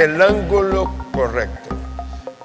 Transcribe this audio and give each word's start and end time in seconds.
el 0.00 0.22
ángulo 0.22 0.90
correcto. 1.12 1.76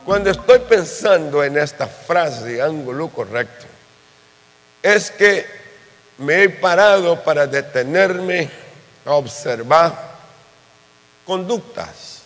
Cuando 0.04 0.30
estoy 0.30 0.60
pensando 0.60 1.42
en 1.42 1.58
esta 1.58 1.88
frase, 1.88 2.62
ángulo 2.62 3.08
correcto, 3.08 3.66
es 4.84 5.10
que 5.10 5.46
me 6.18 6.44
he 6.44 6.50
parado 6.50 7.24
para 7.24 7.48
detenerme 7.48 8.50
a 9.06 9.14
observar 9.14 9.96
conductas. 11.26 12.24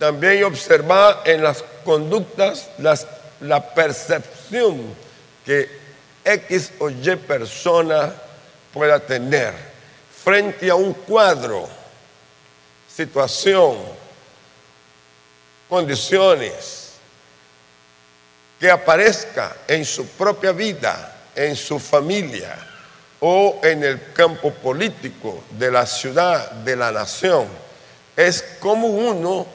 También 0.00 0.42
observar 0.42 1.22
en 1.24 1.44
las 1.44 1.62
conductas 1.84 2.70
la 3.40 3.72
percepción 3.72 4.82
que 5.46 5.68
X 6.24 6.72
o 6.80 6.90
Y 6.90 7.16
persona 7.16 8.12
pueda 8.72 8.98
tener 8.98 9.54
frente 10.24 10.68
a 10.70 10.74
un 10.74 10.92
cuadro, 10.92 11.68
situación, 12.92 14.03
condiciones 15.68 16.90
que 18.60 18.70
aparezca 18.70 19.56
en 19.66 19.84
su 19.84 20.06
propia 20.08 20.52
vida, 20.52 21.16
en 21.34 21.56
su 21.56 21.78
familia 21.78 22.56
o 23.20 23.60
en 23.62 23.82
el 23.82 24.12
campo 24.12 24.52
político 24.52 25.44
de 25.50 25.70
la 25.70 25.86
ciudad, 25.86 26.50
de 26.50 26.76
la 26.76 26.92
nación, 26.92 27.48
es 28.16 28.42
como 28.60 28.86
uno 28.86 29.46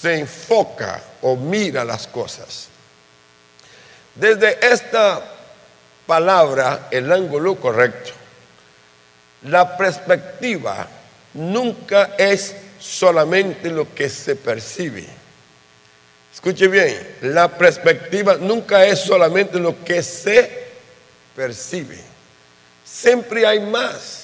se 0.00 0.18
enfoca 0.18 1.02
o 1.22 1.36
mira 1.36 1.84
las 1.84 2.06
cosas. 2.06 2.68
Desde 4.14 4.58
esta 4.66 5.22
palabra, 6.06 6.88
el 6.90 7.10
ángulo 7.10 7.56
correcto, 7.56 8.12
la 9.42 9.76
perspectiva 9.76 10.86
nunca 11.34 12.14
es 12.18 12.54
solamente 12.86 13.70
lo 13.70 13.92
que 13.94 14.08
se 14.08 14.36
percibe. 14.36 15.06
Escuche 16.32 16.68
bien, 16.68 17.16
la 17.22 17.48
perspectiva 17.48 18.36
nunca 18.36 18.84
es 18.84 19.00
solamente 19.00 19.58
lo 19.58 19.82
que 19.84 20.02
se 20.02 20.66
percibe. 21.34 21.98
Siempre 22.84 23.46
hay 23.46 23.60
más. 23.60 24.22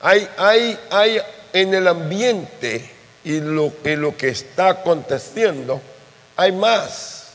Hay, 0.00 0.28
hay, 0.36 0.78
hay 0.90 1.20
en 1.52 1.74
el 1.74 1.86
ambiente 1.86 2.90
y 3.24 3.40
lo, 3.40 3.72
en 3.84 4.02
lo 4.02 4.16
que 4.16 4.28
está 4.28 4.70
aconteciendo, 4.70 5.80
hay 6.36 6.52
más. 6.52 7.28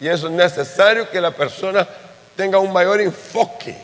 Y 0.00 0.08
eso 0.08 0.26
es 0.26 0.32
necesario 0.32 1.08
que 1.08 1.20
la 1.20 1.30
persona 1.30 1.88
tenga 2.36 2.58
un 2.58 2.72
mayor 2.72 3.00
enfoque 3.00 3.76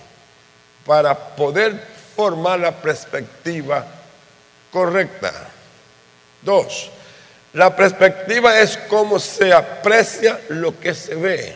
para 0.85 1.17
poder 1.17 1.81
formar 2.17 2.59
la 2.61 2.73
perspectiva 2.73 3.87
correcta. 4.71 5.33
Dos, 6.45 6.91
la 7.55 7.75
perspectiva 7.75 8.59
es 8.61 8.77
cómo 8.89 9.19
se 9.19 9.53
aprecia 9.53 10.41
lo 10.49 10.79
que 10.79 10.95
se 10.95 11.15
ve. 11.15 11.55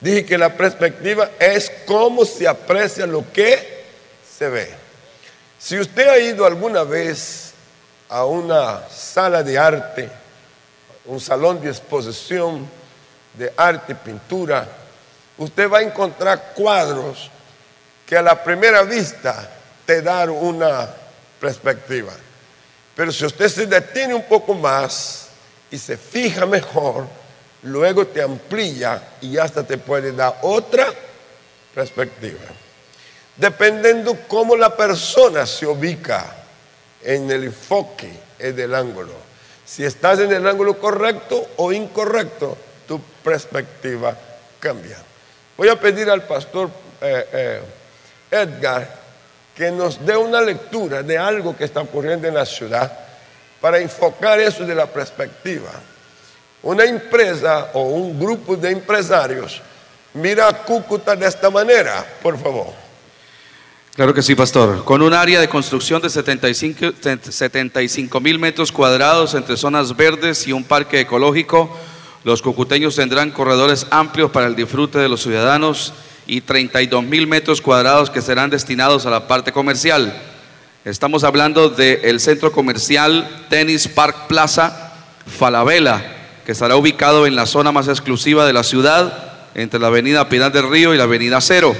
Dije 0.00 0.24
que 0.24 0.38
la 0.38 0.56
perspectiva 0.56 1.30
es 1.38 1.70
cómo 1.86 2.24
se 2.24 2.46
aprecia 2.48 3.06
lo 3.06 3.24
que 3.32 3.84
se 4.38 4.48
ve. 4.48 4.70
Si 5.58 5.78
usted 5.78 6.08
ha 6.08 6.18
ido 6.18 6.46
alguna 6.46 6.84
vez 6.84 7.52
a 8.08 8.24
una 8.24 8.88
sala 8.88 9.42
de 9.42 9.58
arte, 9.58 10.08
un 11.04 11.20
salón 11.20 11.60
de 11.60 11.68
exposición 11.68 12.68
de 13.34 13.52
arte 13.56 13.92
y 13.92 13.96
pintura, 13.96 14.66
usted 15.36 15.70
va 15.70 15.78
a 15.78 15.82
encontrar 15.82 16.52
cuadros 16.54 17.30
que 18.06 18.16
a 18.16 18.22
la 18.22 18.42
primera 18.42 18.82
vista 18.82 19.48
te 19.84 20.00
dan 20.00 20.30
una 20.30 20.88
perspectiva. 21.40 22.12
Pero 22.98 23.12
si 23.12 23.24
usted 23.24 23.48
se 23.48 23.66
detiene 23.66 24.12
un 24.12 24.24
poco 24.24 24.54
más 24.54 25.28
y 25.70 25.78
se 25.78 25.96
fija 25.96 26.44
mejor, 26.46 27.06
luego 27.62 28.04
te 28.08 28.20
amplía 28.20 29.10
y 29.20 29.38
hasta 29.38 29.62
te 29.62 29.78
puede 29.78 30.10
dar 30.10 30.40
otra 30.42 30.92
perspectiva. 31.72 32.40
Dependiendo 33.36 34.18
cómo 34.26 34.56
la 34.56 34.76
persona 34.76 35.46
se 35.46 35.64
ubica 35.64 36.26
en 37.00 37.30
el 37.30 37.44
enfoque 37.44 38.10
del 38.36 38.74
ángulo. 38.74 39.12
Si 39.64 39.84
estás 39.84 40.18
en 40.18 40.32
el 40.32 40.44
ángulo 40.44 40.76
correcto 40.76 41.50
o 41.58 41.72
incorrecto, 41.72 42.58
tu 42.88 43.00
perspectiva 43.22 44.18
cambia. 44.58 44.98
Voy 45.56 45.68
a 45.68 45.78
pedir 45.78 46.10
al 46.10 46.24
pastor 46.24 46.68
eh, 47.00 47.28
eh, 47.32 47.60
Edgar 48.28 49.07
que 49.58 49.70
nos 49.72 50.06
dé 50.06 50.16
una 50.16 50.40
lectura 50.40 51.02
de 51.02 51.18
algo 51.18 51.56
que 51.56 51.64
está 51.64 51.80
ocurriendo 51.80 52.28
en 52.28 52.34
la 52.34 52.46
ciudad 52.46 52.96
para 53.60 53.80
enfocar 53.80 54.38
eso 54.38 54.64
de 54.64 54.72
la 54.72 54.86
perspectiva. 54.86 55.72
Una 56.62 56.84
empresa 56.84 57.70
o 57.74 57.82
un 57.82 58.20
grupo 58.20 58.56
de 58.56 58.70
empresarios 58.70 59.60
mira 60.14 60.46
a 60.46 60.52
Cúcuta 60.52 61.16
de 61.16 61.26
esta 61.26 61.50
manera, 61.50 62.06
por 62.22 62.38
favor. 62.38 62.68
Claro 63.96 64.14
que 64.14 64.22
sí, 64.22 64.36
pastor. 64.36 64.84
Con 64.84 65.02
un 65.02 65.12
área 65.12 65.40
de 65.40 65.48
construcción 65.48 66.00
de 66.00 66.08
75 66.08 68.20
mil 68.20 68.38
metros 68.38 68.70
cuadrados 68.70 69.34
entre 69.34 69.56
zonas 69.56 69.96
verdes 69.96 70.46
y 70.46 70.52
un 70.52 70.62
parque 70.62 71.00
ecológico, 71.00 71.68
los 72.22 72.42
cucuteños 72.42 72.94
tendrán 72.94 73.32
corredores 73.32 73.88
amplios 73.90 74.30
para 74.30 74.46
el 74.46 74.54
disfrute 74.54 75.00
de 75.00 75.08
los 75.08 75.22
ciudadanos 75.22 75.94
y 76.28 76.42
32 76.42 77.02
mil 77.04 77.26
metros 77.26 77.62
cuadrados 77.62 78.10
que 78.10 78.20
serán 78.20 78.50
destinados 78.50 79.06
a 79.06 79.10
la 79.10 79.26
parte 79.26 79.50
comercial. 79.50 80.14
Estamos 80.84 81.24
hablando 81.24 81.70
del 81.70 82.20
centro 82.20 82.52
comercial 82.52 83.46
Tennis 83.48 83.88
Park 83.88 84.28
Plaza 84.28 84.92
Falabella, 85.26 86.04
que 86.44 86.52
estará 86.52 86.76
ubicado 86.76 87.26
en 87.26 87.34
la 87.34 87.46
zona 87.46 87.72
más 87.72 87.88
exclusiva 87.88 88.46
de 88.46 88.52
la 88.52 88.62
ciudad, 88.62 89.24
entre 89.54 89.80
la 89.80 89.86
avenida 89.86 90.28
Pinar 90.28 90.52
del 90.52 90.70
Río 90.70 90.94
y 90.94 90.98
la 90.98 91.04
avenida 91.04 91.40
Cero. 91.40 91.74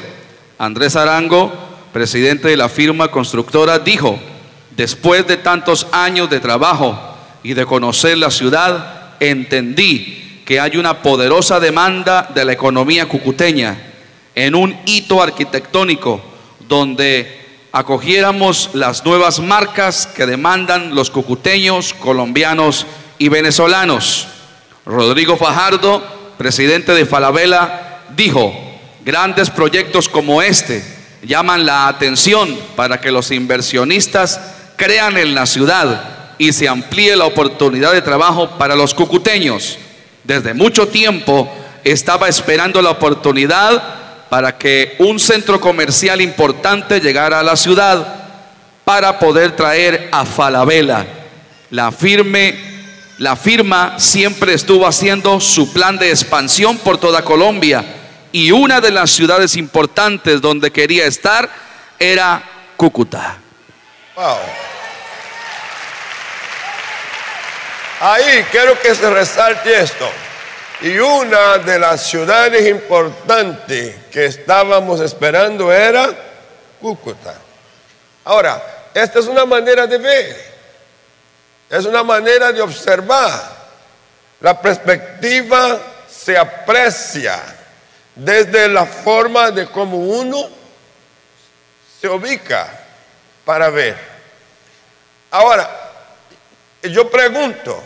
Andrés 0.58 0.96
Arango, 0.96 1.52
presidente 1.92 2.48
de 2.48 2.56
la 2.56 2.70
firma 2.70 3.08
constructora, 3.08 3.78
dijo, 3.78 4.18
después 4.74 5.26
de 5.26 5.36
tantos 5.36 5.86
años 5.92 6.30
de 6.30 6.40
trabajo 6.40 6.98
y 7.42 7.52
de 7.52 7.66
conocer 7.66 8.16
la 8.16 8.30
ciudad, 8.30 9.14
entendí 9.20 10.42
que 10.46 10.58
hay 10.58 10.78
una 10.78 11.02
poderosa 11.02 11.60
demanda 11.60 12.30
de 12.34 12.46
la 12.46 12.52
economía 12.52 13.06
cucuteña 13.06 13.87
en 14.38 14.54
un 14.54 14.78
hito 14.86 15.20
arquitectónico 15.20 16.20
donde 16.68 17.44
acogiéramos 17.72 18.70
las 18.72 19.04
nuevas 19.04 19.40
marcas 19.40 20.06
que 20.06 20.26
demandan 20.26 20.94
los 20.94 21.10
cucuteños, 21.10 21.92
colombianos 21.92 22.86
y 23.18 23.30
venezolanos. 23.30 24.28
Rodrigo 24.86 25.36
Fajardo, 25.36 26.04
presidente 26.38 26.92
de 26.94 27.04
Falabella, 27.04 27.98
dijo, 28.16 28.54
grandes 29.04 29.50
proyectos 29.50 30.08
como 30.08 30.40
este 30.40 30.84
llaman 31.24 31.66
la 31.66 31.88
atención 31.88 32.56
para 32.76 33.00
que 33.00 33.10
los 33.10 33.32
inversionistas 33.32 34.40
crean 34.76 35.18
en 35.18 35.34
la 35.34 35.46
ciudad 35.46 36.36
y 36.38 36.52
se 36.52 36.68
amplíe 36.68 37.16
la 37.16 37.24
oportunidad 37.24 37.92
de 37.92 38.02
trabajo 38.02 38.50
para 38.50 38.76
los 38.76 38.94
cucuteños. 38.94 39.80
Desde 40.22 40.54
mucho 40.54 40.86
tiempo 40.86 41.52
estaba 41.82 42.28
esperando 42.28 42.80
la 42.80 42.90
oportunidad 42.90 44.07
para 44.28 44.58
que 44.58 44.96
un 44.98 45.18
centro 45.18 45.60
comercial 45.60 46.20
importante 46.20 47.00
llegara 47.00 47.40
a 47.40 47.42
la 47.42 47.56
ciudad 47.56 48.24
para 48.84 49.18
poder 49.18 49.54
traer 49.56 50.08
a 50.12 50.24
Falabella. 50.24 51.06
La, 51.70 51.92
firme, 51.92 52.58
la 53.18 53.36
firma 53.36 53.98
siempre 53.98 54.54
estuvo 54.54 54.86
haciendo 54.86 55.40
su 55.40 55.72
plan 55.72 55.98
de 55.98 56.10
expansión 56.10 56.78
por 56.78 56.98
toda 56.98 57.22
Colombia 57.22 57.84
y 58.32 58.50
una 58.50 58.80
de 58.80 58.90
las 58.90 59.10
ciudades 59.10 59.56
importantes 59.56 60.40
donde 60.40 60.70
quería 60.70 61.06
estar 61.06 61.48
era 61.98 62.42
Cúcuta. 62.76 63.38
Ahí 68.00 68.44
quiero 68.52 68.78
que 68.80 68.94
se 68.94 69.10
resalte 69.10 69.80
esto. 69.80 70.08
Y 70.80 70.96
una 70.98 71.58
de 71.58 71.78
las 71.78 72.02
ciudades 72.06 72.66
importantes 72.68 73.96
que 74.12 74.26
estábamos 74.26 75.00
esperando 75.00 75.72
era 75.72 76.14
Cúcuta. 76.80 77.34
Ahora, 78.24 78.90
esta 78.94 79.18
es 79.18 79.26
una 79.26 79.44
manera 79.44 79.86
de 79.86 79.98
ver, 79.98 80.36
es 81.68 81.84
una 81.84 82.04
manera 82.04 82.52
de 82.52 82.62
observar. 82.62 83.58
La 84.40 84.60
perspectiva 84.60 85.80
se 86.08 86.38
aprecia 86.38 87.42
desde 88.14 88.68
la 88.68 88.86
forma 88.86 89.50
de 89.50 89.66
cómo 89.66 89.96
uno 89.96 90.48
se 92.00 92.08
ubica 92.08 92.68
para 93.44 93.70
ver. 93.70 93.96
Ahora, 95.32 95.68
yo 96.82 97.10
pregunto, 97.10 97.82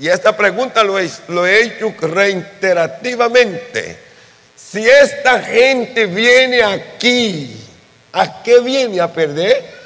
y 0.00 0.08
esta 0.08 0.36
pregunta 0.36 0.82
lo 0.82 0.98
he, 0.98 1.04
hecho 1.62 1.94
reiterativamente. 2.00 3.98
Si 4.56 4.88
esta 4.88 5.40
gente 5.40 6.06
viene 6.06 6.62
aquí, 6.62 7.56
¿a 8.12 8.42
qué 8.42 8.60
viene 8.60 9.00
a 9.00 9.12
perder? 9.12 9.82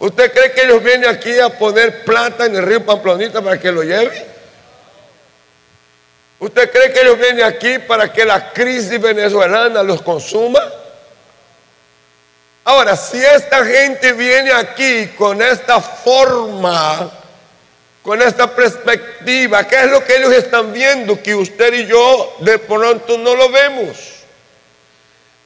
¿Usted 0.00 0.32
cree 0.32 0.52
que 0.52 0.62
ellos 0.62 0.82
vienen 0.82 1.08
aquí 1.08 1.38
a 1.38 1.48
poner 1.48 2.04
plata 2.04 2.46
en 2.46 2.56
el 2.56 2.64
río 2.64 2.84
Pamplonita 2.84 3.40
para 3.40 3.60
que 3.60 3.70
lo 3.70 3.84
lleve? 3.84 4.26
¿Usted 6.40 6.72
cree 6.72 6.92
que 6.92 7.02
ellos 7.02 7.16
vienen 7.16 7.44
aquí 7.44 7.78
para 7.78 8.12
que 8.12 8.24
la 8.24 8.52
crisis 8.52 9.00
venezolana 9.00 9.80
los 9.84 10.02
consuma? 10.02 10.60
Ahora, 12.64 12.96
si 12.96 13.24
esta 13.24 13.64
gente 13.64 14.12
viene 14.12 14.52
aquí 14.52 15.06
con 15.16 15.40
esta 15.40 15.80
forma, 15.80 17.21
con 18.02 18.20
esta 18.20 18.54
perspectiva, 18.54 19.66
¿qué 19.66 19.84
es 19.84 19.90
lo 19.90 20.04
que 20.04 20.16
ellos 20.16 20.32
están 20.32 20.72
viendo 20.72 21.22
que 21.22 21.34
usted 21.34 21.72
y 21.72 21.86
yo 21.86 22.36
de 22.40 22.58
pronto 22.58 23.16
no 23.16 23.34
lo 23.34 23.48
vemos? 23.48 23.96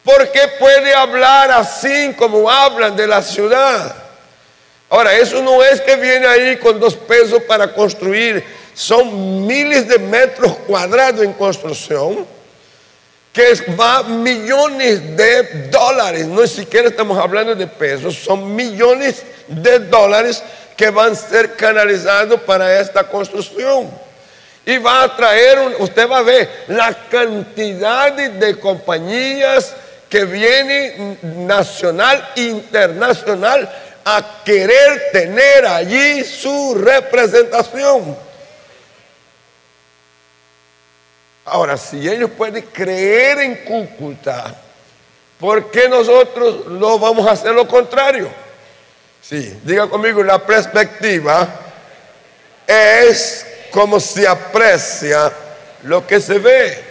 ¿Por 0.02 0.30
qué 0.30 0.48
puede 0.58 0.94
hablar 0.94 1.50
así 1.50 2.14
como 2.16 2.50
hablan 2.50 2.96
de 2.96 3.06
la 3.06 3.22
ciudad? 3.22 3.94
Ahora, 4.88 5.14
eso 5.14 5.42
no 5.42 5.62
es 5.62 5.80
que 5.80 5.96
viene 5.96 6.26
ahí 6.26 6.56
con 6.56 6.78
dos 6.78 6.94
pesos 6.94 7.42
para 7.42 7.74
construir, 7.74 8.42
son 8.72 9.46
miles 9.46 9.88
de 9.88 9.98
metros 9.98 10.56
cuadrados 10.66 11.22
en 11.22 11.32
construcción, 11.32 12.24
que 13.32 13.52
va 13.78 14.02
millones 14.04 15.14
de 15.14 15.68
dólares, 15.68 16.26
no 16.26 16.46
siquiera 16.46 16.88
estamos 16.88 17.18
hablando 17.18 17.54
de 17.54 17.66
pesos, 17.66 18.14
son 18.14 18.54
millones 18.54 19.24
de 19.48 19.80
dólares 19.80 20.42
que 20.76 20.90
van 20.90 21.12
a 21.12 21.16
ser 21.16 21.56
canalizados 21.56 22.40
para 22.42 22.80
esta 22.80 23.04
construcción. 23.04 23.90
Y 24.64 24.78
va 24.78 25.04
a 25.04 25.16
traer, 25.16 25.76
usted 25.78 26.08
va 26.10 26.18
a 26.18 26.22
ver 26.22 26.64
la 26.68 26.92
cantidad 27.08 28.12
de 28.12 28.58
compañías 28.58 29.74
que 30.08 30.24
vienen 30.24 31.18
nacional, 31.46 32.30
internacional, 32.34 33.68
a 34.04 34.42
querer 34.44 35.10
tener 35.12 35.66
allí 35.66 36.24
su 36.24 36.74
representación. 36.74 38.16
Ahora, 41.44 41.76
si 41.76 42.08
ellos 42.08 42.30
pueden 42.36 42.64
creer 42.72 43.38
en 43.38 43.54
Cúcuta, 43.64 44.52
¿por 45.38 45.70
qué 45.70 45.88
nosotros 45.88 46.66
no 46.66 46.98
vamos 46.98 47.26
a 47.26 47.32
hacer 47.32 47.52
lo 47.52 47.68
contrario? 47.68 48.45
Sí, 49.28 49.58
diga 49.64 49.88
conmigo, 49.88 50.22
la 50.22 50.38
perspectiva 50.38 51.48
es 52.64 53.44
como 53.72 53.98
se 53.98 54.26
aprecia 54.28 55.32
lo 55.82 56.06
que 56.06 56.20
se 56.20 56.38
ve. 56.38 56.84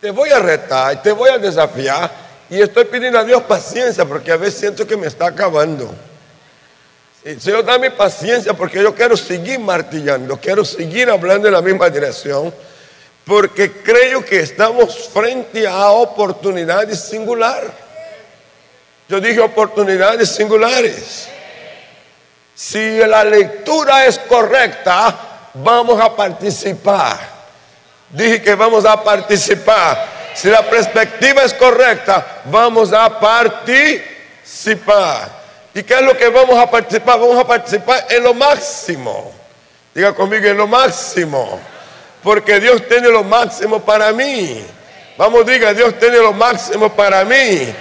Te 0.00 0.10
voy 0.10 0.30
a 0.30 0.40
retar, 0.40 1.00
te 1.00 1.12
voy 1.12 1.30
a 1.30 1.38
desafiar 1.38 2.10
y 2.50 2.60
estoy 2.60 2.86
pidiendo 2.86 3.20
a 3.20 3.24
Dios 3.24 3.44
paciencia 3.44 4.04
porque 4.04 4.32
a 4.32 4.36
veces 4.36 4.58
siento 4.58 4.84
que 4.84 4.96
me 4.96 5.06
está 5.06 5.26
acabando. 5.26 5.94
Señor, 7.38 7.64
dame 7.64 7.92
paciencia 7.92 8.54
porque 8.54 8.82
yo 8.82 8.92
quiero 8.96 9.16
seguir 9.16 9.60
martillando, 9.60 10.36
quiero 10.36 10.64
seguir 10.64 11.10
hablando 11.10 11.46
en 11.46 11.54
la 11.54 11.62
misma 11.62 11.88
dirección, 11.88 12.52
porque 13.24 13.70
creo 13.70 14.24
que 14.24 14.40
estamos 14.40 15.08
frente 15.10 15.64
a 15.64 15.90
oportunidades 15.90 16.98
singulares. 16.98 17.70
Yo 19.12 19.20
dije 19.20 19.40
oportunidades 19.40 20.30
singulares. 20.30 21.28
Si 22.54 22.96
la 22.96 23.22
lectura 23.22 24.06
es 24.06 24.18
correcta, 24.18 25.14
vamos 25.52 26.00
a 26.00 26.16
participar. 26.16 27.18
Dije 28.08 28.40
que 28.40 28.54
vamos 28.54 28.86
a 28.86 29.04
participar. 29.04 30.02
Si 30.34 30.48
la 30.48 30.62
perspectiva 30.62 31.42
es 31.42 31.52
correcta, 31.52 32.40
vamos 32.46 32.90
a 32.94 33.20
participar. 33.20 34.08
¿Y 35.74 35.82
qué 35.82 35.92
es 35.92 36.00
lo 36.00 36.16
que 36.16 36.30
vamos 36.30 36.58
a 36.58 36.70
participar? 36.70 37.20
Vamos 37.20 37.36
a 37.36 37.46
participar 37.46 38.06
en 38.08 38.22
lo 38.22 38.32
máximo. 38.32 39.30
Diga 39.94 40.14
conmigo, 40.14 40.46
en 40.46 40.56
lo 40.56 40.66
máximo. 40.66 41.60
Porque 42.22 42.58
Dios 42.58 42.88
tiene 42.88 43.10
lo 43.10 43.22
máximo 43.22 43.78
para 43.82 44.10
mí. 44.10 44.64
Vamos, 45.18 45.44
diga, 45.44 45.74
Dios 45.74 45.98
tiene 45.98 46.16
lo 46.16 46.32
máximo 46.32 46.88
para 46.94 47.26
mí. 47.26 47.74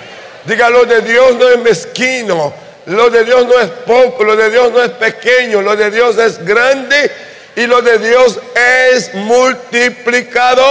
Diga, 0.46 0.70
lo 0.70 0.86
de 0.86 1.02
Dios 1.02 1.36
no 1.36 1.50
es 1.50 1.60
mezquino. 1.60 2.54
Lo 2.86 3.10
de 3.10 3.24
Dios 3.24 3.46
no 3.46 3.60
es 3.60 3.70
poco. 3.70 4.24
Lo 4.24 4.36
de 4.36 4.50
Dios 4.50 4.72
no 4.72 4.82
es 4.82 4.90
pequeño. 4.92 5.62
Lo 5.62 5.76
de 5.76 5.92
Dios 5.92 6.18
es 6.18 6.44
grande. 6.44 7.12
Y 7.56 7.68
lo 7.68 7.82
de 7.82 7.98
Dios 8.00 8.40
es 8.56 9.14
multiplicador. 9.14 10.62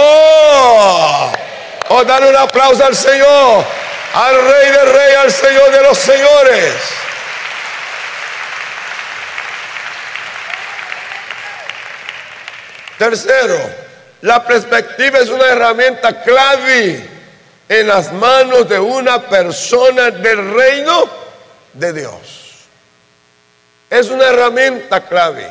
O 1.89 1.95
oh, 1.95 2.03
dar 2.05 2.23
un 2.23 2.35
aplauso 2.35 2.85
al 2.85 2.95
Señor, 2.95 3.65
al 4.13 4.35
Rey 4.35 4.71
de 4.71 4.85
Reyes, 4.85 5.17
al 5.17 5.31
Señor 5.31 5.71
de 5.71 5.83
los 5.83 5.97
Señores. 5.97 6.73
Tercero, 12.97 13.59
la 14.21 14.45
perspectiva 14.45 15.19
es 15.19 15.29
una 15.29 15.47
herramienta 15.47 16.21
clave 16.21 17.10
en 17.71 17.87
las 17.87 18.11
manos 18.11 18.67
de 18.67 18.77
una 18.77 19.29
persona 19.29 20.11
del 20.11 20.53
reino 20.53 21.07
de 21.71 21.93
Dios. 21.93 22.67
Es 23.89 24.09
una 24.09 24.25
herramienta 24.25 25.07
clave. 25.07 25.47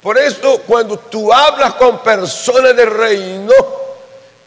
Por 0.00 0.16
eso 0.16 0.62
cuando 0.64 0.96
tú 0.96 1.32
hablas 1.32 1.74
con 1.74 2.00
personas 2.04 2.76
del 2.76 2.88
reino, 2.88 3.52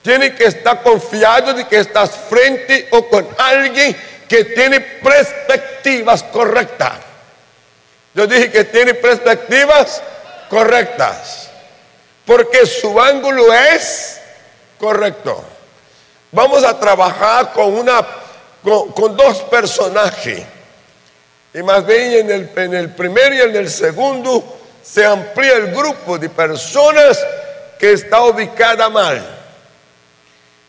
tiene 0.02 0.34
que 0.34 0.46
estar 0.46 0.82
confiado 0.82 1.54
de 1.54 1.68
que 1.68 1.80
estás 1.80 2.10
frente 2.30 2.88
o 2.92 3.10
con 3.10 3.28
alguien 3.38 3.94
que 4.30 4.46
tiene 4.46 4.80
perspectivas 4.80 6.24
correctas. 6.24 6.94
Yo 8.14 8.26
dije 8.28 8.50
que 8.50 8.64
tiene 8.64 8.94
perspectivas 8.94 10.02
correctas, 10.50 11.50
porque 12.26 12.66
su 12.66 12.98
ángulo 12.98 13.54
es 13.54 14.22
correcto. 14.80 15.57
Vamos 16.38 16.64
a 16.64 16.80
trabajar 16.80 17.52
con, 17.52 17.74
una, 17.74 18.06
con, 18.94 19.18
dos 19.18 19.40
personajes. 19.50 20.44
Y 21.52 21.64
más 21.64 21.84
bien 21.84 22.14
en 22.14 22.30
el, 22.30 22.52
en 22.56 22.76
el 22.76 22.94
primero 22.94 23.34
y 23.34 23.42
en 23.42 23.56
el 23.56 23.68
segundo 23.68 24.60
se 24.84 25.04
amplía 25.04 25.54
el 25.54 25.74
grupo 25.74 26.20
de 26.20 26.30
personas 26.30 27.18
que 27.80 27.94
está 27.94 28.22
ubicada 28.22 28.88
mal. 28.88 29.20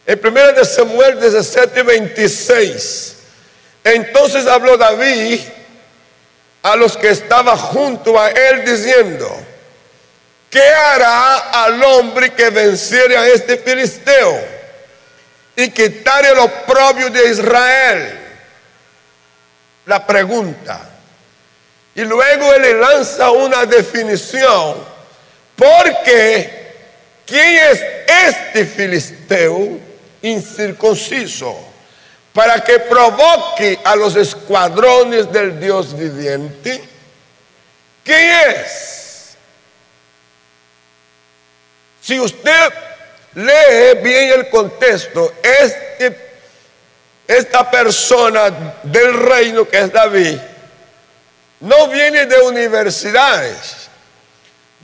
En 0.06 0.19
1 0.26 0.53
de 0.55 0.65
Samuel 0.65 1.20
17, 1.20 1.82
26. 1.82 3.17
Entonces 3.85 4.47
habló 4.47 4.79
David 4.79 5.41
a 6.62 6.76
los 6.76 6.97
que 6.97 7.11
estaban 7.11 7.59
junto 7.59 8.19
a 8.19 8.31
él 8.31 8.65
diciendo, 8.65 9.31
¿qué 10.48 10.67
hará 10.67 11.65
al 11.65 11.84
hombre 11.84 12.32
que 12.32 12.48
venciere 12.48 13.19
a 13.19 13.29
este 13.29 13.58
filisteo 13.58 14.57
y 15.58 15.70
quitare 15.70 16.31
el 16.31 16.38
oprobio 16.38 17.10
de 17.10 17.31
Israel? 17.31 18.19
La 19.86 20.06
pregunta. 20.06 20.88
Y 21.96 22.03
luego 22.03 22.55
él 22.55 22.62
le 22.62 22.74
lanza 22.74 23.32
una 23.32 23.67
definición, 23.67 24.77
porque 25.56 26.74
¿quién 27.27 27.56
es 27.56 27.84
este 28.06 28.65
filisteo? 28.65 29.88
incircunciso 30.22 31.56
para 32.32 32.62
que 32.62 32.79
provoque 32.81 33.79
a 33.84 33.96
los 33.96 34.17
escuadrones 34.17 35.31
del 35.32 35.58
Dios 35.58 35.96
viviente? 35.96 36.82
¿Quién 38.05 38.31
es? 38.50 39.36
Si 42.00 42.19
usted 42.19 42.72
lee 43.35 43.99
bien 44.03 44.32
el 44.32 44.49
contexto, 44.49 45.35
este, 45.43 46.29
esta 47.27 47.70
persona 47.70 48.51
del 48.82 49.15
reino 49.15 49.69
que 49.69 49.79
es 49.79 49.93
David, 49.93 50.39
no 51.61 51.89
viene 51.89 52.27
de 52.27 52.41
universidades, 52.41 53.89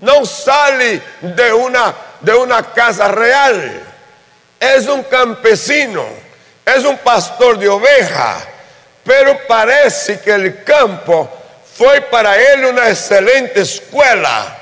no 0.00 0.26
sale 0.26 1.00
de 1.20 1.52
una, 1.52 1.94
de 2.20 2.34
una 2.34 2.62
casa 2.72 3.08
real. 3.08 3.82
Es 4.58 4.86
un 4.86 5.02
campesino, 5.04 6.04
es 6.64 6.84
un 6.84 6.98
pastor 6.98 7.58
de 7.58 7.68
oveja, 7.68 8.40
pero 9.04 9.38
parece 9.46 10.20
que 10.20 10.32
el 10.32 10.64
campo 10.64 11.30
fue 11.76 12.00
para 12.02 12.36
él 12.36 12.66
una 12.66 12.88
excelente 12.88 13.60
escuela, 13.60 14.56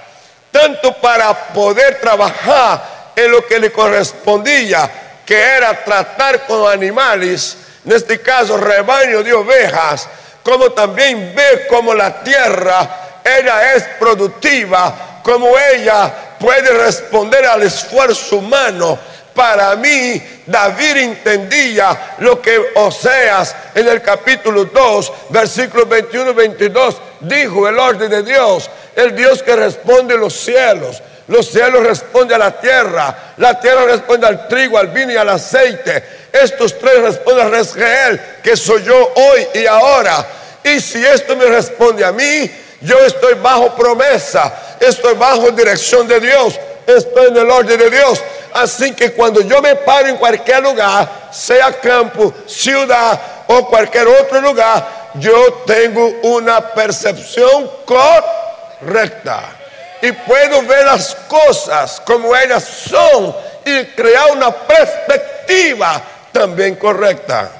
tanto 0.50 0.94
para 1.00 1.34
poder 1.52 2.00
trabajar 2.00 2.91
en 3.14 3.30
lo 3.30 3.46
que 3.46 3.58
le 3.58 3.72
correspondía, 3.72 4.90
que 5.24 5.40
era 5.40 5.84
tratar 5.84 6.46
con 6.46 6.70
animales, 6.70 7.56
en 7.84 7.92
este 7.92 8.20
caso 8.20 8.56
rebaño 8.56 9.22
de 9.22 9.32
ovejas, 9.32 10.08
como 10.42 10.72
también 10.72 11.32
ver 11.34 11.66
cómo 11.68 11.94
la 11.94 12.22
tierra, 12.22 13.20
ella 13.24 13.74
es 13.74 13.84
productiva, 13.98 15.20
como 15.22 15.56
ella 15.58 16.12
puede 16.38 16.72
responder 16.72 17.46
al 17.46 17.62
esfuerzo 17.62 18.36
humano 18.36 18.98
para 19.34 19.74
mí 19.76 20.22
David 20.46 20.96
entendía 20.96 22.16
lo 22.18 22.40
que 22.40 22.72
Oseas 22.74 23.54
en 23.74 23.88
el 23.88 24.02
capítulo 24.02 24.66
2, 24.66 25.12
versículos 25.30 25.88
21 25.88 26.30
y 26.30 26.34
22 26.34 26.96
dijo, 27.20 27.68
el 27.68 27.78
orden 27.78 28.10
de 28.10 28.22
Dios, 28.22 28.70
el 28.94 29.14
Dios 29.14 29.42
que 29.42 29.56
responde 29.56 30.16
los 30.16 30.34
cielos. 30.34 31.02
Los 31.32 31.50
cielos 31.50 31.82
responden 31.82 32.34
a 32.34 32.44
la 32.44 32.60
tierra, 32.60 33.32
la 33.38 33.58
tierra 33.58 33.86
responde 33.86 34.26
al 34.26 34.46
trigo, 34.48 34.76
al 34.76 34.88
vino 34.88 35.12
y 35.12 35.16
al 35.16 35.30
aceite. 35.30 36.04
Estos 36.30 36.78
tres 36.78 37.00
responden 37.00 37.46
a 37.46 37.48
Resgeel, 37.48 38.20
que 38.42 38.54
soy 38.54 38.84
yo 38.84 39.14
hoy 39.14 39.46
y 39.54 39.64
ahora. 39.64 40.26
Y 40.62 40.78
si 40.78 41.02
esto 41.02 41.34
me 41.34 41.46
responde 41.46 42.04
a 42.04 42.12
mí, 42.12 42.50
yo 42.82 42.98
estoy 42.98 43.32
bajo 43.42 43.74
promesa, 43.74 44.52
estoy 44.78 45.14
bajo 45.14 45.50
dirección 45.52 46.06
de 46.06 46.20
Dios, 46.20 46.60
estoy 46.86 47.28
en 47.28 47.36
el 47.38 47.50
orden 47.50 47.78
de 47.78 47.88
Dios. 47.88 48.22
Así 48.52 48.92
que 48.92 49.12
cuando 49.12 49.40
yo 49.40 49.62
me 49.62 49.74
paro 49.76 50.08
en 50.08 50.18
cualquier 50.18 50.62
lugar, 50.62 51.30
sea 51.32 51.72
campo, 51.80 52.34
ciudad 52.46 53.18
o 53.46 53.66
cualquier 53.68 54.06
otro 54.06 54.38
lugar, 54.42 55.10
yo 55.14 55.62
tengo 55.64 56.12
una 56.24 56.60
percepción 56.74 57.70
correcta. 57.86 59.61
Y 60.02 60.10
puedo 60.10 60.62
ver 60.62 60.84
las 60.84 61.14
cosas 61.28 62.02
como 62.04 62.34
ellas 62.36 62.64
son 62.64 63.34
y 63.64 63.84
crear 63.94 64.32
una 64.32 64.50
perspectiva 64.50 66.02
también 66.32 66.74
correcta. 66.74 67.50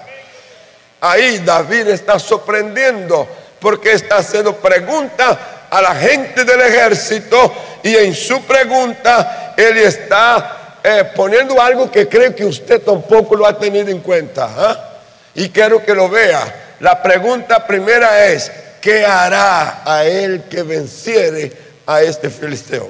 Ahí 1.00 1.38
David 1.38 1.88
está 1.88 2.18
sorprendiendo 2.18 3.28
porque 3.61 3.92
está 3.92 4.16
haciendo 4.16 4.56
preguntas 4.56 5.38
a 5.70 5.80
la 5.80 5.94
gente 5.94 6.44
del 6.44 6.61
ejército 6.61 7.52
y 7.82 7.94
en 7.94 8.12
su 8.12 8.42
pregunta 8.42 9.54
él 9.56 9.78
está 9.78 10.78
eh, 10.82 11.11
poniendo 11.14 11.61
algo 11.62 11.90
que 11.92 12.08
creo 12.08 12.34
que 12.34 12.44
usted 12.44 12.82
tampoco 12.82 13.37
lo 13.37 13.46
ha 13.46 13.56
tenido 13.56 13.88
en 13.88 14.00
cuenta. 14.00 14.50
¿ah? 14.56 14.88
Y 15.37 15.49
quiero 15.50 15.84
que 15.84 15.94
lo 15.94 16.08
vea. 16.08 16.75
La 16.80 17.00
pregunta 17.00 17.64
primera 17.64 18.26
es, 18.26 18.50
¿qué 18.80 19.06
hará 19.06 19.82
a 19.84 20.04
él 20.04 20.44
que 20.50 20.64
venciere 20.64 21.72
a 21.87 22.03
este 22.03 22.31
filisteo? 22.31 22.89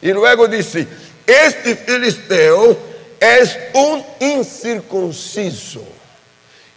Y 0.00 0.12
luego 0.12 0.48
dice, 0.48 0.86
este 1.26 1.76
filisteo 1.76 2.76
es 3.20 3.56
un 3.74 4.04
incircunciso. 4.18 5.82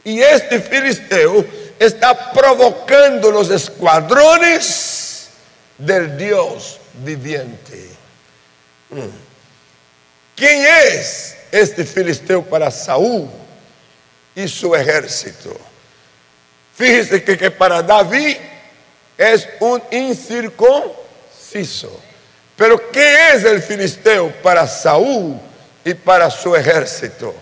Y 0.04 0.22
este 0.22 0.60
filisteo 0.60 1.44
está 1.80 2.32
provocando 2.32 3.32
los 3.32 3.50
escuadrones 3.50 5.30
del 5.78 6.16
Dios 6.16 6.80
viviente. 7.04 7.90
Mm. 8.92 9.10
¿Quién 10.36 10.66
es 10.66 11.36
este 11.52 11.84
filisteo 11.84 12.44
para 12.44 12.70
Saúl 12.70 13.28
y 14.36 14.48
su 14.48 14.76
ejército? 14.76 15.58
Fíjese 16.76 17.24
que, 17.24 17.38
que 17.38 17.50
para 17.50 17.82
David 17.82 18.38
es 19.18 19.48
un 19.60 19.82
incircunciso. 19.90 21.05
Pero 22.56 22.92
¿qué 22.92 23.30
es 23.34 23.44
el 23.44 23.62
filisteo 23.62 24.32
para 24.42 24.68
Saúl 24.68 25.40
y 25.84 25.94
para 25.94 26.30
su 26.30 26.56
ejército? 26.56 27.34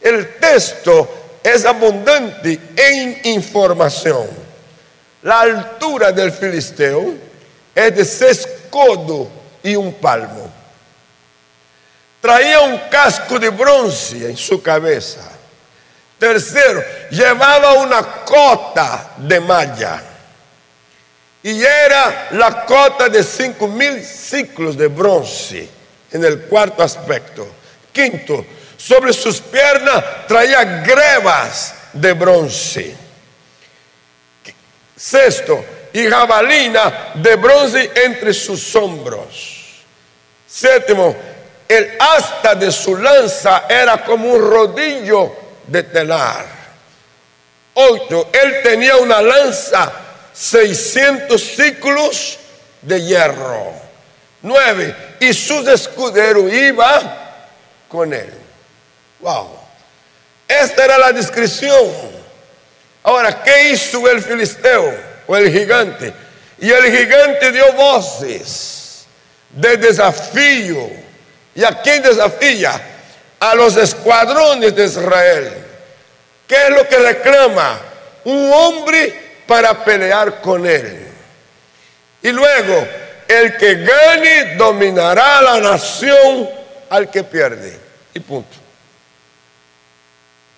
El 0.00 0.36
texto 0.36 1.38
es 1.42 1.64
abundante 1.64 2.58
en 2.76 3.20
información. 3.24 4.28
La 5.22 5.40
altura 5.40 6.12
del 6.12 6.32
filisteo 6.32 7.14
es 7.74 7.96
de 7.96 8.04
seis 8.04 8.48
codos 8.70 9.28
y 9.62 9.74
un 9.74 9.94
palmo. 9.94 10.50
Traía 12.20 12.60
un 12.60 12.78
casco 12.90 13.38
de 13.38 13.48
bronce 13.48 14.30
en 14.30 14.36
su 14.36 14.62
cabeza. 14.62 15.30
Tercero, 16.18 16.82
llevaba 17.10 17.74
una 17.74 18.02
cota 18.24 19.12
de 19.18 19.40
malla. 19.40 20.02
Y 21.46 21.62
era 21.62 22.26
la 22.32 22.64
cota 22.64 23.08
de 23.08 23.22
cinco 23.22 23.68
mil 23.68 24.02
ciclos 24.04 24.76
de 24.76 24.88
bronce 24.88 25.68
en 26.10 26.24
el 26.24 26.40
cuarto 26.40 26.82
aspecto. 26.82 27.46
Quinto, 27.92 28.44
sobre 28.76 29.12
sus 29.12 29.40
piernas 29.42 30.26
traía 30.26 30.64
grebas 30.82 31.72
de 31.92 32.12
bronce. 32.14 32.96
Sexto, 34.96 35.64
y 35.92 36.08
jabalina 36.08 37.12
de 37.14 37.36
bronce 37.36 37.92
entre 37.94 38.34
sus 38.34 38.74
hombros. 38.74 39.84
Séptimo, 40.48 41.14
el 41.68 41.96
asta 42.00 42.56
de 42.56 42.72
su 42.72 42.96
lanza 42.96 43.66
era 43.68 44.04
como 44.04 44.32
un 44.32 44.50
rodillo 44.50 45.32
de 45.64 45.84
telar. 45.84 46.44
Ocho, 47.74 48.30
él 48.32 48.62
tenía 48.64 48.96
una 48.96 49.22
lanza, 49.22 50.05
600 50.36 51.40
ciclos 51.40 52.38
de 52.82 53.02
hierro. 53.02 53.72
Nueve, 54.42 54.94
y 55.18 55.32
su 55.32 55.68
escudero 55.68 56.48
iba 56.48 57.46
con 57.88 58.12
él. 58.12 58.32
Wow. 59.20 59.58
Esta 60.46 60.84
era 60.84 60.98
la 60.98 61.12
descripción. 61.12 61.90
Ahora, 63.02 63.42
¿qué 63.42 63.70
hizo 63.70 64.08
el 64.08 64.22
filisteo 64.22 64.94
o 65.26 65.36
el 65.36 65.50
gigante? 65.50 66.12
Y 66.58 66.70
el 66.70 66.96
gigante 66.96 67.50
dio 67.50 67.72
voces 67.72 69.06
de 69.50 69.76
desafío. 69.78 70.90
¿Y 71.54 71.64
a 71.64 71.80
quién 71.82 72.02
desafía? 72.02 72.80
A 73.40 73.54
los 73.54 73.76
escuadrones 73.76 74.74
de 74.76 74.84
Israel. 74.84 75.64
¿Qué 76.46 76.56
es 76.56 76.70
lo 76.70 76.86
que 76.86 76.98
reclama? 76.98 77.80
Un 78.24 78.52
hombre 78.52 79.25
para 79.46 79.84
pelear 79.84 80.40
con 80.40 80.66
él. 80.66 81.06
Y 82.22 82.30
luego, 82.30 82.86
el 83.28 83.56
que 83.56 83.74
gane 83.76 84.56
dominará 84.56 85.42
la 85.42 85.60
nación 85.60 86.48
al 86.90 87.10
que 87.10 87.24
pierde. 87.24 87.78
Y 88.14 88.20
punto. 88.20 88.56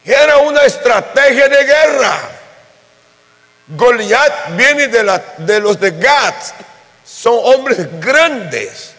Era 0.05 0.39
una 0.39 0.63
estrategia 0.63 1.49
de 1.49 1.65
guerra. 1.65 2.19
Goliat 3.69 4.57
viene 4.57 4.89
de, 4.89 5.03
la, 5.03 5.23
de 5.39 5.61
los 5.61 5.79
de 5.79 5.91
Gat. 5.91 6.35
Son 7.05 7.39
hombres 7.43 7.87
grandes. 8.01 8.95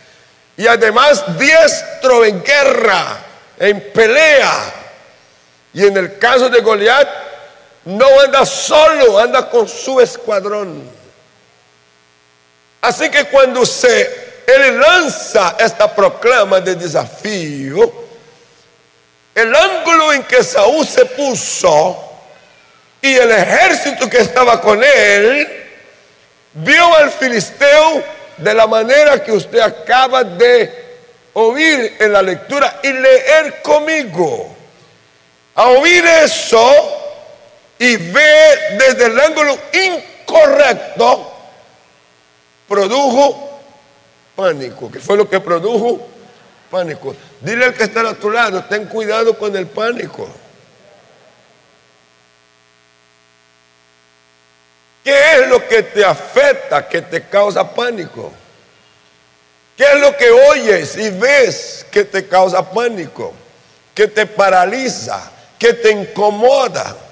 Y 0.56 0.68
además 0.68 1.24
diestro 1.40 2.26
en 2.26 2.44
guerra, 2.44 3.18
en 3.58 3.92
pelea. 3.92 4.74
Y 5.74 5.86
en 5.86 5.98
el 5.98 6.20
caso 6.20 6.50
de 6.50 6.60
Goliat, 6.62 7.08
no 7.86 8.20
anda 8.20 8.46
solo, 8.46 9.20
anda 9.20 9.50
con 9.50 9.68
su 9.68 10.00
escuadrón. 10.00 10.90
Así 12.82 13.10
que 13.10 13.26
cuando 13.26 13.66
se 13.66 14.30
él 14.48 14.80
lanza 14.80 15.56
esta 15.60 15.94
proclama 15.94 16.60
de 16.60 16.76
desafío, 16.76 17.92
el 19.36 19.56
ángulo 19.56 20.12
en 20.14 20.24
que 20.24 20.44
Saúl 20.44 20.86
se 20.88 21.06
puso 21.06 22.06
y 23.02 23.14
el 23.14 23.32
ejército 23.32 24.10
que 24.10 24.18
estaba 24.18 24.60
con 24.60 24.84
él 24.84 25.48
vio 26.54 26.96
al 26.96 27.12
filisteo 27.12 28.04
de 28.38 28.54
la 28.54 28.66
manera 28.66 29.24
que 29.24 29.32
usted 29.32 29.60
acaba 29.60 30.24
de 30.24 30.90
oír 31.34 31.98
en 32.00 32.12
la 32.12 32.22
lectura 32.22 32.80
y 32.82 32.92
leer 32.92 33.62
conmigo. 33.62 34.56
A 35.56 35.68
oír 35.68 36.04
eso 36.06 36.99
y 37.80 37.96
ve 37.96 38.78
desde 38.78 39.06
el 39.06 39.18
ángulo 39.18 39.58
incorrecto, 39.74 41.34
produjo 42.68 43.62
pánico, 44.36 44.92
que 44.92 45.00
fue 45.00 45.16
lo 45.16 45.30
que 45.30 45.40
produjo 45.40 46.06
pánico. 46.70 47.16
Dile 47.40 47.66
al 47.66 47.74
que 47.74 47.86
está 47.86 48.02
a 48.02 48.14
tu 48.14 48.30
lado, 48.30 48.66
ten 48.66 48.86
cuidado 48.86 49.38
con 49.38 49.56
el 49.56 49.66
pánico. 49.68 50.30
¿Qué 55.02 55.18
es 55.38 55.48
lo 55.48 55.66
que 55.66 55.82
te 55.82 56.04
afecta, 56.04 56.86
que 56.88 57.02
te 57.02 57.28
causa 57.30 57.74
pánico? 57.74 58.32
¿Qué 59.78 59.86
es 59.86 60.02
lo 60.02 60.16
que 60.18 60.30
oyes 60.30 60.98
y 60.98 61.10
ves 61.12 61.86
que 61.90 62.04
te 62.04 62.28
causa 62.28 62.70
pánico? 62.70 63.34
Que 63.96 64.08
te 64.08 64.26
paraliza, 64.26 65.32
que 65.58 65.74
te 65.74 65.92
incomoda. 65.92 67.09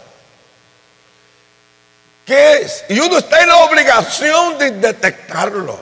¿Qué 2.28 2.58
es? 2.58 2.84
Y 2.90 3.00
uno 3.00 3.20
está 3.20 3.42
en 3.42 3.48
la 3.48 3.56
obligación 3.60 4.58
de 4.58 4.72
detectarlo. 4.72 5.80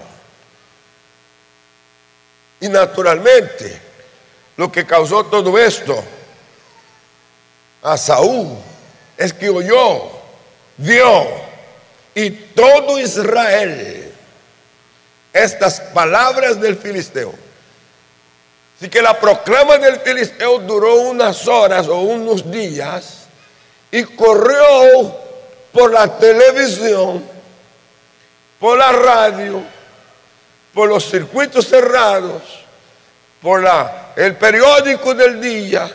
Y 2.60 2.70
naturalmente, 2.70 3.82
lo 4.56 4.72
que 4.72 4.86
causó 4.86 5.26
todo 5.26 5.58
esto 5.58 6.04
a 7.82 7.98
Saúl 7.98 8.58
es 9.18 9.34
que 9.34 9.50
oyó, 9.50 10.12
vio 10.78 11.26
y 12.14 12.30
todo 12.30 13.00
Israel 13.00 14.14
estas 15.34 15.82
palabras 15.82 16.62
del 16.62 16.78
filisteo. 16.78 17.34
Así 18.78 18.88
que 18.88 19.02
la 19.02 19.20
proclama 19.20 19.80
del 19.80 20.00
filisteo 20.00 20.60
duró 20.60 20.96
unas 20.98 21.48
horas 21.48 21.88
o 21.88 22.02
unos 22.02 22.52
días 22.52 23.26
y 23.92 24.04
corrió 24.04 25.25
por 25.76 25.92
la 25.92 26.08
televisión, 26.08 27.22
por 28.58 28.78
la 28.78 28.94
radio, 28.94 29.62
por 30.74 30.88
los 30.88 31.04
circuitos 31.04 31.68
cerrados, 31.68 32.44
por 33.42 33.62
la, 33.62 34.14
el 34.16 34.38
periódico 34.38 35.14
del 35.14 35.42
día, 35.42 35.92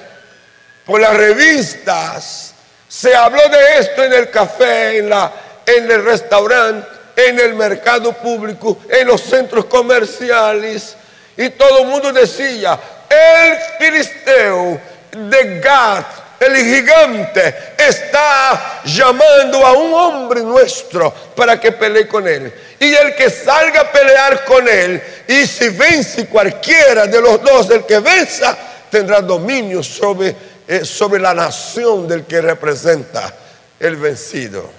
por 0.84 1.00
las 1.00 1.16
revistas. 1.16 2.52
Se 2.86 3.16
habló 3.16 3.40
de 3.48 3.78
esto 3.78 4.04
en 4.04 4.12
el 4.12 4.28
café, 4.28 4.98
en, 4.98 5.08
la, 5.08 5.32
en 5.64 5.90
el 5.90 6.04
restaurante, 6.04 6.86
en 7.16 7.40
el 7.40 7.54
mercado 7.54 8.12
público, 8.12 8.80
en 8.86 9.08
los 9.08 9.22
centros 9.22 9.64
comerciales. 9.64 10.94
Y 11.38 11.48
todo 11.50 11.78
el 11.78 11.86
mundo 11.86 12.12
decía, 12.12 12.78
el 13.08 13.56
filisteo 13.78 14.78
de 15.10 15.60
Gad, 15.60 16.04
el 16.40 16.56
gigante, 16.56 17.54
está 17.76 18.80
llamando 18.86 19.64
a 19.64 19.74
un 19.74 19.92
hombre 19.92 20.40
nuestro 20.40 21.12
para 21.36 21.60
que 21.60 21.72
pelee 21.72 22.08
con 22.08 22.26
él. 22.26 22.50
Y 22.80 22.94
el 22.94 23.14
que 23.14 23.28
salga 23.28 23.82
a 23.82 23.92
pelear 23.92 24.42
con 24.46 24.66
él, 24.66 25.02
y 25.28 25.46
si 25.46 25.68
vence 25.68 26.26
cualquiera 26.26 27.06
de 27.06 27.20
los 27.20 27.42
dos, 27.42 27.68
el 27.68 27.84
que 27.84 27.98
venza, 27.98 28.56
tendrá 28.90 29.20
dominio 29.20 29.82
sobre, 29.82 30.34
eh, 30.66 30.82
sobre 30.82 31.20
la 31.20 31.34
nación 31.34 32.08
del 32.08 32.24
que 32.24 32.40
representa 32.40 33.34
el 33.78 33.96
vencido. 33.96 34.70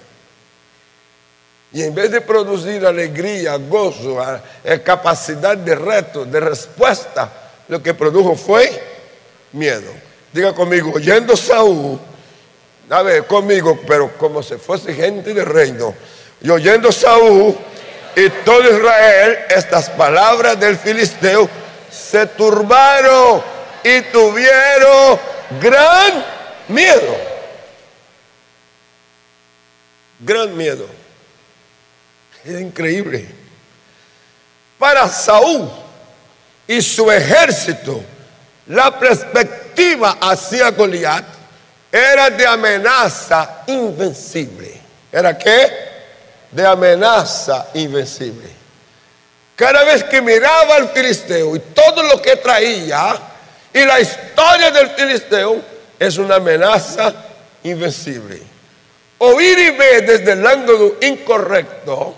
Y 1.73 1.83
en 1.83 1.93
vez 1.93 2.09
de 2.09 2.21
producir 2.21 2.83
alegría, 2.87 3.55
gozo, 3.57 4.17
eh, 4.63 4.81
capacidad 4.83 5.55
de 5.55 5.75
reto, 5.75 6.25
de 6.25 6.39
respuesta, 6.39 7.31
lo 7.67 7.83
que 7.83 7.93
produjo 7.93 8.35
fue 8.35 8.83
miedo. 9.51 10.10
Diga 10.33 10.53
conmigo, 10.53 10.93
oyendo 10.95 11.35
Saúl, 11.35 11.99
a 12.89 13.01
ver, 13.03 13.25
conmigo, 13.25 13.79
pero 13.87 14.17
como 14.17 14.43
si 14.43 14.55
fuese 14.55 14.93
gente 14.93 15.33
de 15.33 15.45
reino. 15.45 15.93
Y 16.41 16.49
oyendo 16.49 16.91
Saúl 16.91 17.55
y 18.15 18.29
todo 18.43 18.77
Israel 18.77 19.39
estas 19.49 19.89
palabras 19.89 20.59
del 20.59 20.77
filisteo, 20.77 21.49
se 21.89 22.25
turbaron 22.27 23.41
y 23.83 24.01
tuvieron 24.03 25.19
gran 25.61 26.25
miedo. 26.67 27.17
Gran 30.19 30.55
miedo. 30.55 30.87
Es 32.43 32.59
increíble. 32.59 33.27
Para 34.77 35.07
Saúl 35.07 35.69
y 36.67 36.81
su 36.81 37.11
ejército, 37.11 38.01
la 38.71 38.97
perspectiva 38.99 40.17
hacia 40.21 40.71
Goliat 40.71 41.25
era 41.91 42.29
de 42.29 42.45
amenaza 42.45 43.63
invencible. 43.67 44.79
¿Era 45.11 45.37
qué? 45.37 45.71
De 46.51 46.65
amenaza 46.65 47.67
invencible. 47.73 48.49
Cada 49.55 49.83
vez 49.83 50.03
que 50.05 50.21
miraba 50.21 50.75
al 50.75 50.89
filisteo 50.89 51.55
y 51.55 51.59
todo 51.59 52.03
lo 52.03 52.21
que 52.21 52.37
traía 52.37 53.19
y 53.73 53.85
la 53.85 53.99
historia 53.99 54.71
del 54.71 54.89
filisteo 54.91 55.61
es 55.99 56.17
una 56.17 56.35
amenaza 56.35 57.13
invencible. 57.63 58.41
Oír 59.19 59.59
y 59.59 59.71
ver 59.71 60.05
desde 60.05 60.31
el 60.31 60.45
ángulo 60.45 60.95
incorrecto 61.01 62.15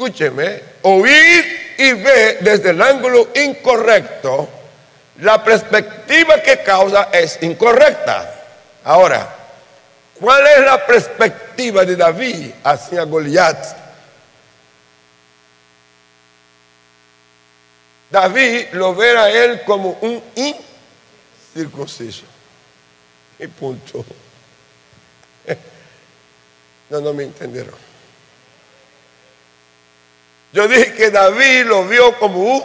escúcheme, 0.00 0.62
oír 0.82 1.74
y 1.76 1.92
ver 1.92 2.38
desde 2.40 2.70
el 2.70 2.80
ángulo 2.80 3.28
incorrecto, 3.34 4.48
la 5.20 5.42
perspectiva 5.44 6.40
que 6.42 6.62
causa 6.62 7.08
es 7.12 7.38
incorrecta. 7.42 8.34
Ahora, 8.84 9.28
¿cuál 10.18 10.46
es 10.46 10.64
la 10.64 10.86
perspectiva 10.86 11.84
de 11.84 11.96
David 11.96 12.50
hacia 12.64 13.04
Goliat? 13.04 13.76
David 18.10 18.68
lo 18.72 18.94
ve 18.94 19.16
a 19.16 19.30
él 19.30 19.62
como 19.64 19.90
un 20.00 20.22
incircunciso. 21.54 22.24
Y 23.38 23.46
punto. 23.46 24.04
No, 26.90 27.00
no 27.00 27.14
me 27.14 27.22
entendieron. 27.22 27.74
Yo 30.52 30.66
dije 30.66 30.92
que 30.94 31.10
David 31.10 31.66
lo 31.66 31.86
vio 31.86 32.18
como 32.18 32.40
un 32.40 32.64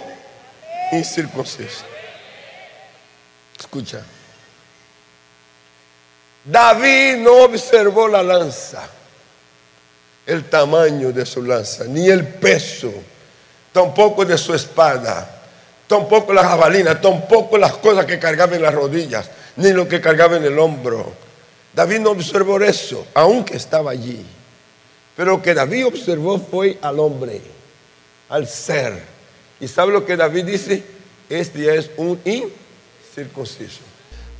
incircunciso. 0.91 1.85
Escucha. 3.59 4.03
David 6.43 7.17
no 7.17 7.43
observó 7.43 8.07
la 8.07 8.21
lanza, 8.21 8.87
el 10.25 10.43
tamaño 10.45 11.11
de 11.11 11.25
su 11.25 11.41
lanza, 11.41 11.85
ni 11.85 12.07
el 12.07 12.27
peso, 12.27 12.93
tampoco 13.71 14.25
de 14.25 14.37
su 14.37 14.53
espada, 14.53 15.41
tampoco 15.87 16.33
la 16.33 16.43
jabalina, 16.43 17.01
tampoco 17.01 17.57
las 17.57 17.73
cosas 17.77 18.05
que 18.05 18.19
cargaba 18.19 18.55
en 18.55 18.61
las 18.61 18.73
rodillas, 18.73 19.29
ni 19.55 19.71
lo 19.71 19.87
que 19.87 19.99
cargaba 19.99 20.37
en 20.37 20.45
el 20.45 20.59
hombro. 20.59 21.13
David 21.73 21.99
no 21.99 22.11
observó 22.11 22.61
eso, 22.61 23.07
aunque 23.15 23.57
estaba 23.57 23.91
allí. 23.91 24.23
Pero 25.15 25.31
lo 25.31 25.41
que 25.41 25.53
David 25.53 25.87
observó 25.87 26.37
fue 26.37 26.77
al 26.81 26.99
hombre 26.99 27.41
al 28.29 28.47
ser. 28.47 29.01
¿Y 29.59 29.67
sabe 29.67 29.93
lo 29.93 30.05
que 30.05 30.17
David 30.17 30.45
dice? 30.45 30.83
Este 31.29 31.75
es 31.75 31.89
un 31.97 32.19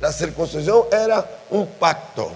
La 0.00 0.12
circuncisión 0.12 0.84
era 0.92 1.24
un 1.50 1.66
pacto 1.66 2.30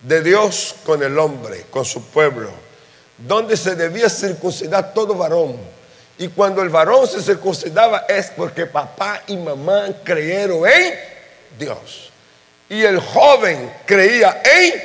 de 0.00 0.22
Dios 0.22 0.74
con 0.84 1.02
el 1.02 1.18
hombre, 1.18 1.66
con 1.70 1.84
su 1.84 2.02
pueblo, 2.06 2.50
donde 3.18 3.56
se 3.56 3.74
debía 3.74 4.08
circuncidar 4.08 4.94
todo 4.94 5.14
varón. 5.14 5.58
Y 6.18 6.28
cuando 6.28 6.62
el 6.62 6.70
varón 6.70 7.06
se 7.06 7.20
circuncidaba 7.20 8.06
es 8.08 8.30
porque 8.30 8.64
papá 8.64 9.22
y 9.26 9.36
mamá 9.36 9.88
creyeron 10.02 10.66
en 10.66 10.94
Dios. 11.58 12.10
Y 12.68 12.82
el 12.82 12.98
joven 12.98 13.72
creía 13.84 14.40
en 14.42 14.82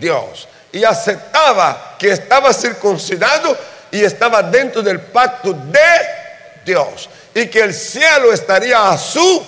Dios 0.00 0.48
y 0.72 0.82
aceptaba 0.84 1.96
que 1.98 2.10
estaba 2.10 2.52
circuncidado 2.54 3.56
y 3.90 4.02
estaba 4.02 4.42
dentro 4.42 4.82
del 4.82 5.00
pacto 5.00 5.52
de 5.52 6.21
Dios 6.64 7.08
y 7.34 7.46
que 7.46 7.60
el 7.60 7.74
cielo 7.74 8.32
estaría 8.32 8.90
a 8.90 8.98
su 8.98 9.42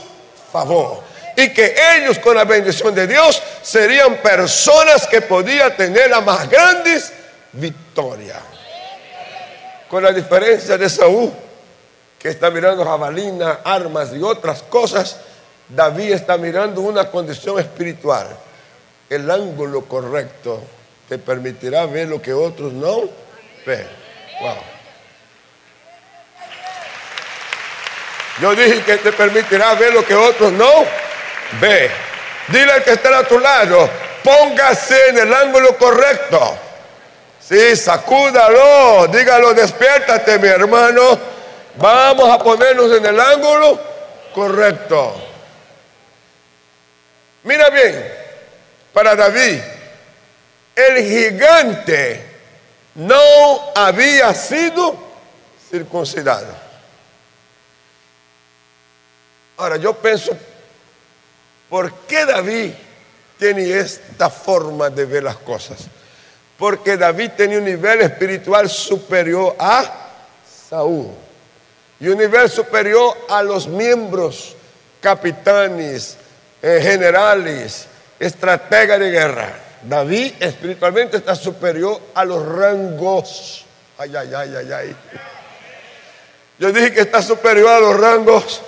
favor 0.53 1.03
y 1.37 1.53
que 1.53 1.74
ellos 1.96 2.18
con 2.18 2.37
la 2.37 2.44
bendición 2.44 2.94
de 2.94 3.07
Dios 3.07 3.42
serían 3.62 4.16
personas 4.16 5.07
que 5.07 5.20
podían 5.20 5.77
tener 5.77 6.11
las 6.11 6.24
más 6.24 6.48
grandes 6.48 7.12
victorias. 7.53 8.38
Con 9.88 10.03
la 10.03 10.12
diferencia 10.12 10.79
de 10.79 10.88
Saúl, 10.88 11.33
que 12.18 12.29
está 12.29 12.50
mirando 12.50 12.85
jabalina, 12.85 13.61
armas 13.64 14.11
y 14.14 14.22
otras 14.22 14.62
cosas, 14.62 15.16
David 15.68 16.12
está 16.12 16.37
mirando 16.37 16.81
una 16.81 17.11
condición 17.11 17.59
espiritual. 17.59 18.29
El 19.09 19.31
ángulo 19.31 19.85
correcto 19.85 20.62
te 21.09 21.18
permitirá 21.18 21.87
ver 21.87 22.09
lo 22.09 22.20
que 22.22 22.33
otros 22.33 22.72
no 22.72 23.03
ven. 23.66 23.87
Wow. 24.40 24.73
Yo 28.40 28.55
dije 28.55 28.83
que 28.83 28.97
te 28.99 29.12
permitirá 29.12 29.75
ver 29.75 29.92
lo 29.92 30.05
que 30.05 30.14
otros 30.14 30.53
no 30.53 30.85
ve. 31.61 31.90
Dile 32.49 32.73
al 32.73 32.85
que 32.85 32.92
está 32.92 33.16
a 33.18 33.25
tu 33.25 33.38
lado, 33.38 33.88
póngase 34.23 35.09
en 35.11 35.18
el 35.18 35.33
ángulo 35.33 35.77
correcto. 35.79 36.59
Sí, 37.40 37.77
sacúdalo, 37.77 39.07
dígalo, 39.09 39.55
despiértate, 39.55 40.38
mi 40.38 40.49
hermano. 40.49 41.18
Vamos 41.77 42.31
a 42.31 42.38
ponernos 42.38 42.97
en 42.97 43.07
el 43.07 43.20
ángulo 43.20 43.81
correcto. 44.35 45.14
Mira 47.44 47.68
bien, 47.70 48.12
para 48.92 49.14
David, 49.14 49.61
el 50.75 51.05
gigante 51.05 52.27
no 52.94 53.73
había 53.75 54.35
sido 54.35 54.97
circuncidado. 55.70 56.63
Ahora 59.57 59.77
yo 59.77 59.95
pienso, 59.95 60.37
¿por 61.69 61.93
qué 62.09 62.25
David 62.27 62.73
tiene 63.38 63.79
esta 63.79 64.29
forma 64.31 64.90
de 64.90 65.05
ver 65.05 65.23
las 65.23 65.37
cosas? 65.37 65.79
Porque 66.59 66.97
David 66.97 67.33
tenía 67.37 67.59
un 67.59 67.64
nivel 67.64 68.01
espiritual 68.01 68.69
superior 68.69 69.55
a 69.59 70.11
Saúl 70.69 71.11
y 72.01 72.09
un 72.09 72.19
nivel 72.19 72.51
superior 72.51 73.17
a 73.29 73.43
los 73.43 73.67
miembros, 73.67 74.57
capitanes, 75.01 76.17
eh, 76.61 76.81
generales, 76.83 77.87
estrategas 78.19 78.99
de 78.99 79.11
guerra. 79.11 79.53
David 79.83 80.35
espiritualmente 80.40 81.19
está 81.19 81.37
superior 81.37 82.01
a 82.14 82.25
los 82.25 82.45
rangos. 82.45 83.64
Ay, 83.99 84.17
ay, 84.17 84.33
ay, 84.35 84.55
ay, 84.57 84.73
ay. 84.73 84.97
Yo 86.59 86.73
dije 86.73 86.93
que 86.93 87.01
está 87.01 87.21
superior 87.21 87.69
a 87.69 87.81
los 87.81 88.01
rangos. 88.01 88.62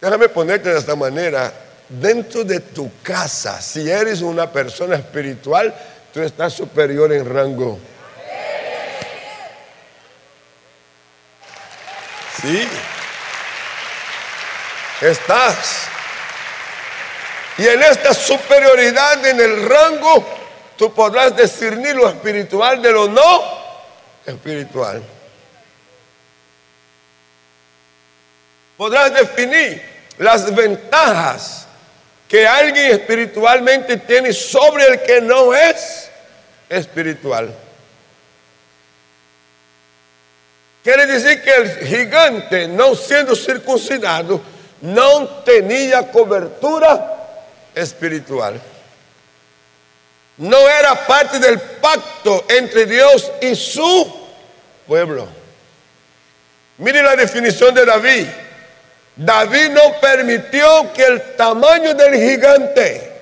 Déjame 0.00 0.28
ponerte 0.28 0.70
de 0.70 0.78
esta 0.78 0.94
manera. 0.94 1.52
Dentro 1.88 2.44
de 2.44 2.60
tu 2.60 2.90
casa, 3.02 3.60
si 3.60 3.90
eres 3.90 4.20
una 4.20 4.50
persona 4.50 4.96
espiritual, 4.96 5.74
tú 6.12 6.20
estás 6.20 6.52
superior 6.52 7.12
en 7.12 7.32
rango. 7.32 7.78
Sí. 12.42 12.68
Estás. 15.00 15.88
Y 17.56 17.66
en 17.66 17.82
esta 17.82 18.14
superioridad 18.14 19.26
en 19.26 19.40
el 19.40 19.68
rango, 19.68 20.24
tú 20.76 20.92
podrás 20.94 21.36
discernir 21.36 21.96
lo 21.96 22.08
espiritual 22.08 22.80
de 22.80 22.92
lo 22.92 23.08
no 23.08 23.42
espiritual. 24.26 25.02
Podrás 28.78 29.12
definir 29.12 29.82
las 30.18 30.54
ventajas 30.54 31.66
que 32.28 32.46
alguien 32.46 32.92
espiritualmente 32.92 33.96
tiene 33.96 34.32
sobre 34.32 34.86
el 34.86 35.02
que 35.02 35.20
no 35.20 35.52
es 35.52 36.08
espiritual. 36.68 37.52
Quiere 40.84 41.06
decir 41.06 41.42
que 41.42 41.54
el 41.54 41.86
gigante, 41.88 42.68
no 42.68 42.94
siendo 42.94 43.34
circuncidado, 43.34 44.40
no 44.80 45.26
tenía 45.44 46.08
cobertura 46.12 47.16
espiritual. 47.74 48.60
No 50.36 50.68
era 50.68 51.04
parte 51.04 51.40
del 51.40 51.58
pacto 51.58 52.44
entre 52.48 52.86
Dios 52.86 53.28
y 53.42 53.56
su 53.56 54.28
pueblo. 54.86 55.26
Mire 56.76 57.02
la 57.02 57.16
definición 57.16 57.74
de 57.74 57.84
David. 57.84 58.26
David 59.18 59.70
no 59.70 60.00
permitió 60.00 60.92
que 60.92 61.04
el 61.04 61.34
tamaño 61.34 61.92
del 61.92 62.14
gigante 62.14 63.20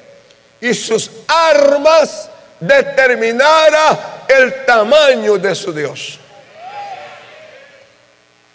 y 0.60 0.74
sus 0.74 1.10
armas 1.26 2.28
determinara 2.60 4.24
el 4.28 4.66
tamaño 4.66 5.38
de 5.38 5.54
su 5.54 5.72
Dios. 5.72 6.20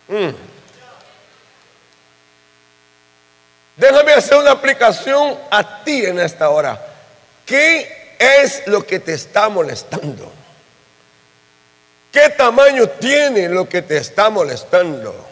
Mm. 0.07 0.29
Déjame 3.75 4.13
hacer 4.13 4.37
una 4.37 4.51
aplicación 4.51 5.35
a 5.49 5.83
ti 5.83 6.05
en 6.05 6.19
esta 6.19 6.47
hora. 6.47 6.79
¿Qué 7.43 8.15
es 8.19 8.67
lo 8.67 8.85
que 8.85 8.99
te 8.99 9.13
está 9.13 9.49
molestando? 9.49 10.31
¿Qué 12.11 12.29
tamaño 12.29 12.87
tiene 12.87 13.49
lo 13.49 13.67
que 13.67 13.81
te 13.81 13.97
está 13.97 14.29
molestando? 14.29 15.30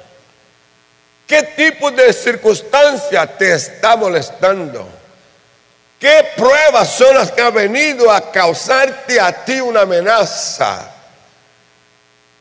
¿Qué 1.30 1.44
tipo 1.44 1.92
de 1.92 2.12
circunstancia 2.12 3.28
te 3.28 3.54
está 3.54 3.96
molestando? 3.96 4.90
¿Qué 6.00 6.28
pruebas 6.36 6.90
son 6.90 7.14
las 7.14 7.32
que 7.32 7.44
han 7.44 7.54
venido 7.54 8.12
a 8.12 8.32
causarte 8.32 9.22
a 9.22 9.46
ti 9.46 9.62
una 9.62 9.82
amenaza? 9.82 10.90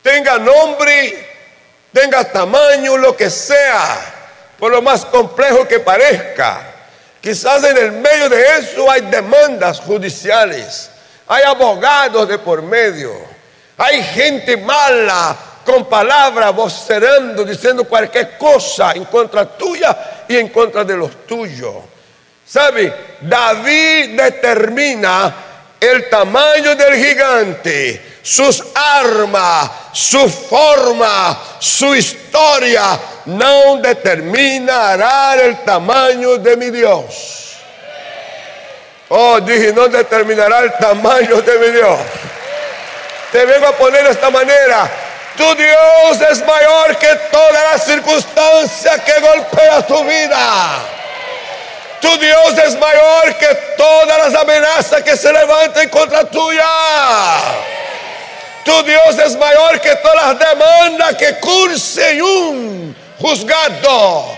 Tenga 0.01 0.39
nombre, 0.39 1.23
tenga 1.93 2.23
tamaño, 2.23 2.97
lo 2.97 3.15
que 3.15 3.29
sea, 3.29 3.95
por 4.57 4.71
lo 4.71 4.81
más 4.81 5.05
complejo 5.05 5.67
que 5.67 5.79
parezca. 5.79 6.59
Quizás 7.21 7.63
en 7.65 7.77
el 7.77 7.91
medio 7.91 8.27
de 8.27 8.57
eso 8.57 8.89
hay 8.89 9.01
demandas 9.01 9.81
judiciales, 9.81 10.89
hay 11.27 11.43
abogados 11.43 12.27
de 12.27 12.39
por 12.39 12.63
medio, 12.63 13.13
hay 13.77 14.01
gente 14.01 14.57
mala 14.57 15.37
con 15.69 15.85
palabras 15.85 16.55
vocerando, 16.55 17.43
diciendo 17.43 17.83
cualquier 17.83 18.37
cosa 18.37 18.91
en 18.93 19.05
contra 19.05 19.45
tuya 19.45 20.25
y 20.27 20.35
en 20.35 20.49
contra 20.49 20.83
de 20.83 20.97
los 20.97 21.27
tuyos. 21.27 21.75
¿Sabe? 22.43 22.91
David 23.21 24.19
determina 24.19 25.35
el 25.79 26.09
tamaño 26.09 26.75
del 26.75 26.95
gigante, 26.95 28.17
sus 28.23 28.63
armas, 28.73 29.69
su 29.93 30.27
forma, 30.27 31.39
su 31.59 31.93
historia, 31.93 32.99
no 33.25 33.77
determinará 33.77 35.35
el 35.35 35.63
tamaño 35.63 36.37
de 36.37 36.57
mi 36.57 36.71
Dios. 36.71 37.57
Oh, 39.09 39.39
dije, 39.39 39.71
no 39.71 39.87
determinará 39.87 40.61
el 40.61 40.73
tamaño 40.79 41.41
de 41.43 41.59
mi 41.59 41.67
Dios. 41.69 41.99
Te 43.31 43.45
vengo 43.45 43.67
a 43.67 43.73
poner 43.73 44.03
de 44.03 44.11
esta 44.11 44.31
manera. 44.31 45.08
Tu 45.39 45.55
Dios 45.55 46.19
es 46.29 46.45
mayor 46.45 46.97
que 46.97 47.15
toda 47.31 47.71
la 47.71 47.79
circunstancia 47.79 48.99
que 49.05 49.21
golpea 49.21 49.87
tu 49.87 50.03
vida. 50.03 50.79
Tu 52.01 52.17
Dios 52.17 52.57
es 52.57 52.77
mayor 52.77 53.37
que 53.37 53.47
todas 53.77 54.17
las 54.17 54.35
amenazas 54.35 55.01
que 55.01 55.15
se 55.15 55.31
levanten 55.31 55.87
contra 55.87 56.25
tuya. 56.25 56.67
Tu 58.65 58.83
Dios 58.83 59.17
es 59.25 59.37
mayor 59.37 59.79
que 59.79 59.95
todas 59.95 60.27
las 60.27 60.39
demandas 60.39 61.15
que 61.15 61.39
curse 61.39 62.09
en 62.09 62.21
un 62.21 62.95
juzgado 63.21 64.37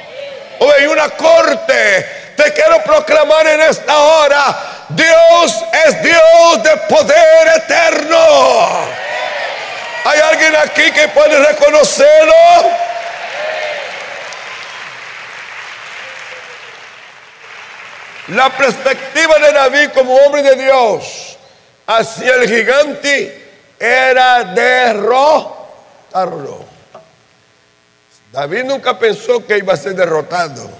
o 0.60 0.74
en 0.78 0.88
una 0.88 1.10
corte. 1.10 2.34
Te 2.38 2.54
quiero 2.54 2.84
proclamar 2.84 3.48
en 3.48 3.62
esta 3.62 3.98
hora, 3.98 4.86
Dios 4.90 5.64
es 5.84 6.04
Dios 6.04 6.62
de 6.62 6.78
poder 6.88 7.48
eterno. 7.56 9.11
¿Hay 10.04 10.20
alguien 10.20 10.56
aquí 10.56 10.92
que 10.92 11.08
puede 11.10 11.38
reconocerlo? 11.46 12.34
La 18.30 18.50
perspectiva 18.50 19.38
de 19.40 19.52
David 19.52 19.90
como 19.94 20.16
hombre 20.16 20.42
de 20.42 20.56
Dios 20.56 21.38
hacia 21.86 22.36
el 22.36 22.50
gigante 22.50 23.50
era 23.80 24.44
derrotarlo. 24.46 25.52
David 28.32 28.64
nunca 28.64 28.98
pensó 28.98 29.46
que 29.46 29.58
iba 29.58 29.74
a 29.74 29.78
ser 29.78 29.94
derrotado. 29.94 30.72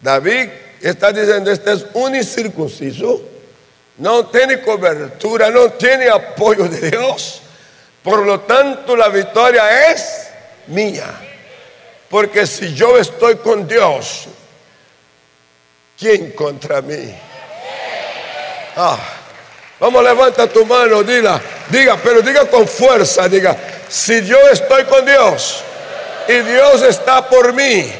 David 0.00 0.48
está 0.80 1.12
diciendo, 1.12 1.52
este 1.52 1.72
es 1.72 1.86
un 1.94 2.16
incircunciso, 2.16 3.22
no 3.98 4.26
tiene 4.26 4.60
cobertura, 4.60 5.50
no 5.50 5.70
tiene 5.72 6.08
apoyo 6.08 6.68
de 6.68 6.90
Dios. 6.90 7.42
Por 8.02 8.26
lo 8.26 8.40
tanto, 8.40 8.96
la 8.96 9.08
victoria 9.08 9.90
es 9.90 10.28
mía. 10.66 11.06
Porque 12.08 12.46
si 12.46 12.74
yo 12.74 12.98
estoy 12.98 13.36
con 13.36 13.66
Dios, 13.66 14.26
¿quién 15.98 16.32
contra 16.32 16.82
mí? 16.82 17.14
Ah, 18.76 18.98
vamos, 19.78 20.02
levanta 20.02 20.46
tu 20.46 20.66
mano, 20.66 21.02
diga, 21.02 21.40
diga, 21.68 21.96
pero 22.02 22.20
diga 22.20 22.46
con 22.46 22.66
fuerza, 22.66 23.28
diga, 23.28 23.56
si 23.88 24.24
yo 24.24 24.38
estoy 24.50 24.84
con 24.84 25.04
Dios 25.04 25.62
y 26.28 26.32
Dios 26.40 26.82
está 26.82 27.28
por 27.28 27.52
mí, 27.52 27.92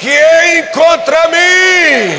¿quién 0.00 0.68
contra 0.72 1.28
mí? 1.28 2.16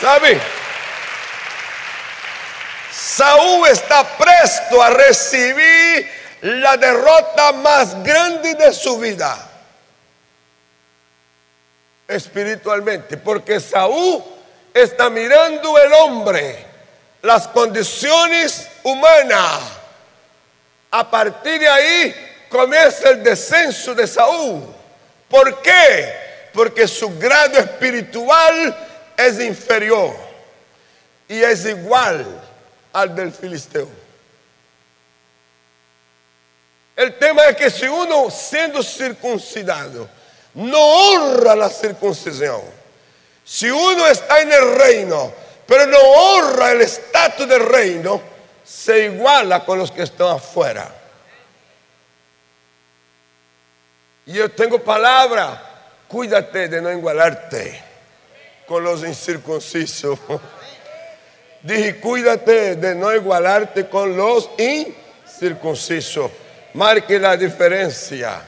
¿Sabe? 0.00 0.57
Saúl 3.08 3.66
está 3.68 4.04
presto 4.18 4.82
a 4.82 4.90
recibir 4.90 6.06
la 6.42 6.76
derrota 6.76 7.52
más 7.52 8.02
grande 8.04 8.54
de 8.54 8.70
su 8.70 8.98
vida 8.98 9.48
espiritualmente, 12.06 13.16
porque 13.16 13.60
Saúl 13.60 14.22
está 14.74 15.08
mirando 15.08 15.78
el 15.78 15.90
hombre, 15.94 16.66
las 17.22 17.48
condiciones 17.48 18.68
humanas. 18.82 19.58
A 20.90 21.10
partir 21.10 21.60
de 21.60 21.68
ahí 21.68 22.14
comienza 22.50 23.08
el 23.08 23.22
descenso 23.22 23.94
de 23.94 24.06
Saúl. 24.06 24.62
¿Por 25.30 25.62
qué? 25.62 26.50
Porque 26.52 26.86
su 26.86 27.18
grado 27.18 27.58
espiritual 27.58 28.76
es 29.16 29.40
inferior 29.40 30.14
y 31.26 31.42
es 31.42 31.64
igual 31.64 32.47
al 33.00 33.14
del 33.14 33.32
filisteo. 33.32 33.88
El 36.96 37.16
tema 37.16 37.44
es 37.44 37.56
que 37.56 37.70
si 37.70 37.86
uno 37.86 38.28
siendo 38.28 38.82
circuncidado 38.82 40.08
no 40.54 40.78
honra 40.78 41.54
la 41.54 41.70
circuncisión, 41.70 42.60
si 43.44 43.70
uno 43.70 44.06
está 44.08 44.40
en 44.40 44.52
el 44.52 44.74
reino, 44.76 45.32
pero 45.66 45.86
no 45.86 45.98
honra 45.98 46.72
el 46.72 46.80
estatus 46.80 47.48
del 47.48 47.64
reino, 47.64 48.20
se 48.64 49.04
iguala 49.04 49.64
con 49.64 49.78
los 49.78 49.92
que 49.92 50.02
están 50.02 50.36
afuera. 50.36 50.92
Y 54.26 54.32
yo 54.32 54.50
tengo 54.50 54.82
palabra, 54.82 55.62
cuídate 56.08 56.68
de 56.68 56.82
no 56.82 56.90
igualarte 56.90 57.80
con 58.66 58.82
los 58.82 59.04
incircuncisos. 59.04 60.18
Dije, 61.68 62.00
cuídate 62.00 62.76
de 62.76 62.94
no 62.94 63.14
igualarte 63.14 63.90
con 63.90 64.16
los 64.16 64.48
incircuncisos. 64.56 66.30
Marque 66.72 67.18
la 67.18 67.36
diferencia. 67.36 68.40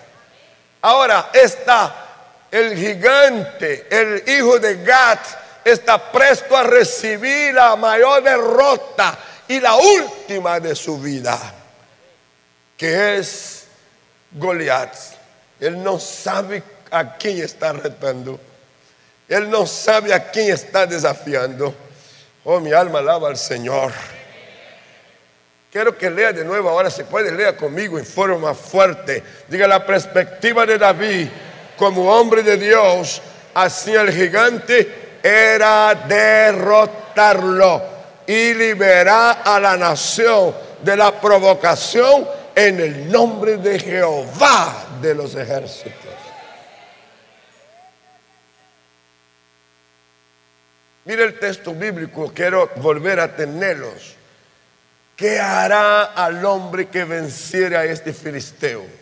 Ahora 0.80 1.28
está 1.30 2.06
el 2.50 2.74
gigante, 2.74 3.86
el 3.90 4.26
hijo 4.26 4.58
de 4.58 4.82
Gat, 4.82 5.20
está 5.62 6.10
presto 6.10 6.56
a 6.56 6.62
recibir 6.62 7.52
la 7.52 7.76
mayor 7.76 8.22
derrota 8.22 9.18
y 9.48 9.60
la 9.60 9.74
última 9.74 10.58
de 10.58 10.74
su 10.74 10.98
vida, 10.98 11.38
que 12.74 13.18
es 13.18 13.64
Goliat. 14.32 14.94
Él 15.60 15.82
no 15.82 16.00
sabe 16.00 16.62
a 16.90 17.18
quién 17.18 17.42
está 17.42 17.74
retando. 17.74 18.40
Él 19.28 19.50
no 19.50 19.66
sabe 19.66 20.14
a 20.14 20.30
quién 20.30 20.54
está 20.54 20.86
desafiando. 20.86 21.89
Oh, 22.44 22.58
mi 22.58 22.72
alma 22.72 23.00
alaba 23.00 23.28
al 23.28 23.36
Señor. 23.36 23.92
Quiero 25.70 25.96
que 25.96 26.10
lea 26.10 26.32
de 26.32 26.44
nuevo, 26.44 26.68
ahora 26.68 26.90
se 26.90 27.04
puede 27.04 27.30
leer 27.30 27.54
conmigo 27.56 27.98
en 27.98 28.06
forma 28.06 28.54
fuerte. 28.54 29.22
Diga 29.46 29.68
la 29.68 29.84
perspectiva 29.86 30.66
de 30.66 30.78
David 30.78 31.28
como 31.76 32.10
hombre 32.12 32.42
de 32.42 32.56
Dios 32.56 33.22
hacia 33.54 34.00
el 34.00 34.12
gigante 34.12 35.18
era 35.22 35.94
derrotarlo 36.08 37.82
y 38.26 38.54
liberar 38.54 39.42
a 39.44 39.60
la 39.60 39.76
nación 39.76 40.54
de 40.82 40.96
la 40.96 41.20
provocación 41.20 42.26
en 42.54 42.80
el 42.80 43.10
nombre 43.12 43.56
de 43.58 43.78
Jehová 43.78 44.86
de 45.00 45.14
los 45.14 45.34
ejércitos. 45.34 45.99
Mira 51.04 51.24
el 51.24 51.38
texto 51.38 51.74
bíblico, 51.74 52.32
quiero 52.34 52.70
volver 52.76 53.20
a 53.20 53.34
tenerlos. 53.34 54.16
¿Qué 55.16 55.38
hará 55.38 56.04
al 56.04 56.44
hombre 56.44 56.88
que 56.88 57.04
venciera 57.04 57.80
a 57.80 57.84
este 57.84 58.12
filisteo? 58.12 59.00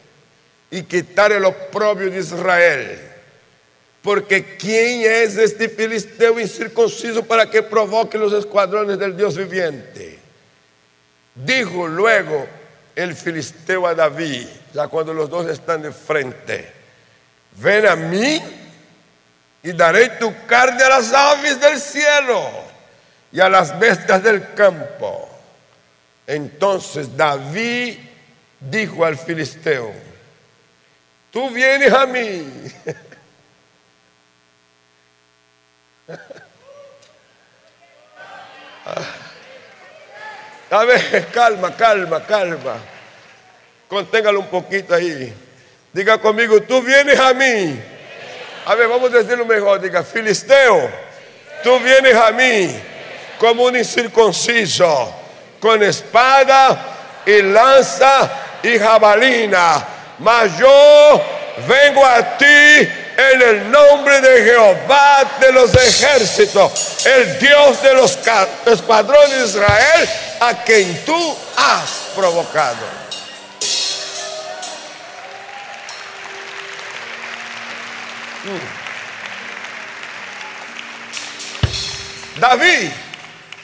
y 0.70 0.82
quitar 0.82 1.32
el 1.32 1.44
oprobio 1.44 2.10
de 2.10 2.18
Israel. 2.18 3.00
Porque 4.02 4.56
¿quién 4.56 5.10
es 5.10 5.36
este 5.36 5.68
filisteo 5.68 6.38
incircunciso 6.38 7.24
para 7.24 7.50
que 7.50 7.62
provoque 7.62 8.16
los 8.16 8.32
escuadrones 8.32 8.98
del 8.98 9.16
Dios 9.16 9.36
viviente? 9.36 10.18
Dijo 11.34 11.86
luego 11.86 12.46
el 12.94 13.14
filisteo 13.14 13.86
a 13.86 13.94
David, 13.94 14.46
ya 14.74 14.88
cuando 14.88 15.14
los 15.14 15.28
dos 15.28 15.48
están 15.48 15.82
de 15.82 15.92
frente, 15.92 16.70
ven 17.60 17.86
a 17.86 17.96
mí 17.96 18.42
y 19.68 19.72
daré 19.74 20.08
tu 20.08 20.34
carne 20.46 20.82
a 20.82 20.88
las 20.88 21.12
aves 21.12 21.60
del 21.60 21.78
cielo 21.78 22.48
y 23.30 23.38
a 23.38 23.50
las 23.50 23.78
bestias 23.78 24.22
del 24.22 24.54
campo. 24.54 25.28
Entonces 26.26 27.14
David 27.14 27.98
dijo 28.58 29.04
al 29.04 29.18
filisteo, 29.18 29.92
Tú 31.30 31.50
vienes 31.50 31.92
a 31.92 32.06
mí. 32.06 32.50
A 40.70 40.84
ver, 40.84 41.26
calma, 41.30 41.76
calma, 41.76 42.24
calma. 42.24 42.76
Conténgalo 43.86 44.40
un 44.40 44.48
poquito 44.48 44.94
ahí. 44.94 45.30
Diga 45.92 46.18
conmigo, 46.18 46.62
tú 46.62 46.80
vienes 46.80 47.20
a 47.20 47.34
mí. 47.34 47.97
A 48.66 48.74
ver, 48.74 48.88
vamos 48.88 49.12
a 49.12 49.18
decirlo 49.18 49.44
mejor. 49.44 49.80
Diga, 49.80 50.02
Filisteo, 50.02 50.90
tú 51.62 51.78
vienes 51.80 52.14
a 52.14 52.30
mí 52.32 52.74
como 53.38 53.64
un 53.64 53.76
incircunciso, 53.76 55.14
con 55.60 55.82
espada 55.82 57.22
y 57.24 57.42
lanza 57.42 58.30
y 58.62 58.78
jabalina 58.78 59.98
mas 60.18 60.58
yo 60.58 61.22
vengo 61.66 62.04
a 62.04 62.36
ti 62.36 62.44
en 62.44 63.42
el 63.42 63.70
nombre 63.70 64.20
de 64.20 64.44
Jehová 64.44 65.24
de 65.40 65.52
los 65.52 65.74
ejércitos, 65.74 67.06
el 67.06 67.38
Dios 67.38 67.82
de 67.82 67.94
los 67.94 68.18
escuadrones 68.66 69.30
de 69.30 69.44
Israel, 69.44 70.08
a 70.40 70.62
quien 70.64 71.04
tú 71.04 71.36
has 71.56 72.10
provocado. 72.14 73.07
David 82.40 82.90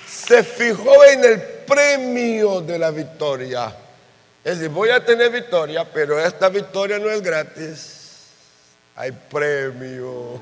se 0.09 0.43
fijó 0.43 1.05
en 1.05 1.25
el 1.25 1.41
premio 1.41 2.61
de 2.61 2.79
la 2.79 2.91
victoria. 2.91 3.73
Es 4.43 4.59
decir, 4.59 4.71
voy 4.75 4.91
a 4.91 5.05
tener 5.05 5.31
victoria, 5.31 5.87
pero 5.93 6.19
esta 6.19 6.49
victoria 6.49 6.99
no 6.99 7.09
es 7.09 7.23
gratis. 7.23 7.95
Hay 8.97 9.13
premio. 9.13 10.41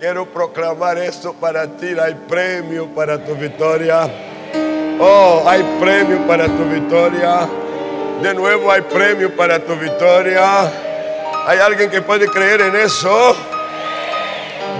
Quiero 0.00 0.26
proclamar 0.32 0.98
esto 0.98 1.34
para 1.34 1.66
ti. 1.66 1.94
Hay 1.98 2.14
premio 2.28 2.86
para 2.94 3.22
tu 3.22 3.34
victoria. 3.34 4.10
Oh, 4.98 5.44
hay 5.46 5.62
premio 5.78 6.26
para 6.26 6.46
tu 6.46 6.64
victoria. 6.64 7.48
De 8.22 8.34
nuevo 8.34 8.72
hay 8.72 8.80
premio 8.82 9.34
para 9.36 9.58
tu 9.58 9.76
victoria. 9.76 10.85
¿Hay 11.46 11.60
alguien 11.60 11.88
que 11.88 12.02
puede 12.02 12.26
creer 12.26 12.60
en 12.60 12.74
eso? 12.74 13.36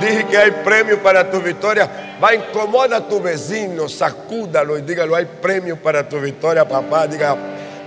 Dije 0.01 0.27
que 0.27 0.37
hay 0.37 0.51
premio 0.65 1.01
para 1.01 1.31
tu 1.31 1.41
victoria. 1.41 2.19
Va, 2.23 2.35
incomoda 2.35 2.97
a 2.97 3.09
tu 3.09 3.21
vecino, 3.21 3.89
sacúdalo 3.89 4.77
y 4.77 4.83
dígalo, 4.83 5.15
hay 5.15 5.27
premio 5.27 5.77
para 5.81 6.09
tu 6.09 6.19
victoria, 6.19 6.67
papá. 6.67 7.07
Diga, 7.07 7.37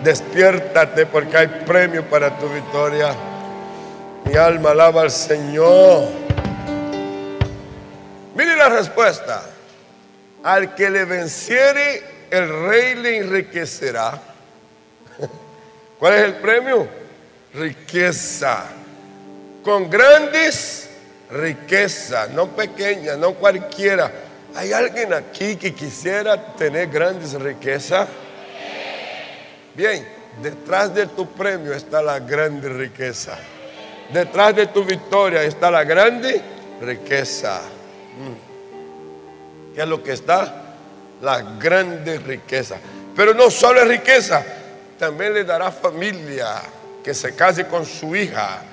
despiértate 0.02 1.06
porque 1.08 1.36
hay 1.36 1.48
premio 1.66 2.06
para 2.06 2.40
tu 2.40 2.48
victoria. 2.48 3.14
Mi 4.24 4.38
alma 4.38 4.72
alaba 4.72 5.02
al 5.02 5.12
Señor. 5.12 6.08
Mire 8.34 8.56
la 8.56 8.70
respuesta. 8.70 9.44
Al 10.42 10.74
que 10.74 10.90
le 10.90 11.04
venciere, 11.04 12.02
el 12.32 12.68
rey 12.70 12.96
le 12.96 13.18
enriquecerá. 13.18 14.22
¿Cuál 16.00 16.14
es 16.14 16.22
el 16.22 16.36
premio? 16.36 17.09
Riqueza. 17.54 18.66
Con 19.64 19.90
grandes 19.90 20.90
riqueza, 21.32 22.28
no 22.28 22.48
pequeña, 22.48 23.16
no 23.16 23.34
cualquiera. 23.34 24.12
¿Hay 24.56 24.74
alguien 24.74 25.14
aquí 25.14 25.56
que 25.56 25.74
quisiera 25.74 26.56
tener 26.56 26.88
grandes 26.88 27.34
riquezas? 27.34 28.08
Bien, 29.76 30.08
detrás 30.42 30.94
de 30.94 31.08
tu 31.08 31.28
premio 31.32 31.74
está 31.74 32.02
la 32.02 32.20
grande 32.20 32.70
riqueza. 32.70 33.38
Detrás 34.12 34.56
de 34.56 34.68
tu 34.68 34.84
victoria 34.84 35.44
está 35.44 35.70
la 35.70 35.84
grande 35.84 36.42
riqueza. 36.82 37.62
Mm. 38.18 39.76
¿Qué 39.76 39.82
es 39.82 39.88
lo 39.88 40.02
que 40.02 40.14
está? 40.14 40.76
La 41.22 41.42
grande 41.60 42.18
riqueza. 42.18 42.78
Pero 43.16 43.34
no 43.34 43.52
solo 43.52 43.82
es 43.82 43.88
riqueza, 43.88 44.44
también 44.98 45.34
le 45.34 45.44
dará 45.44 45.72
familia 45.72 46.60
que 47.04 47.14
se 47.14 47.36
case 47.36 47.66
con 47.66 47.86
su 47.86 48.16
hija 48.16 48.64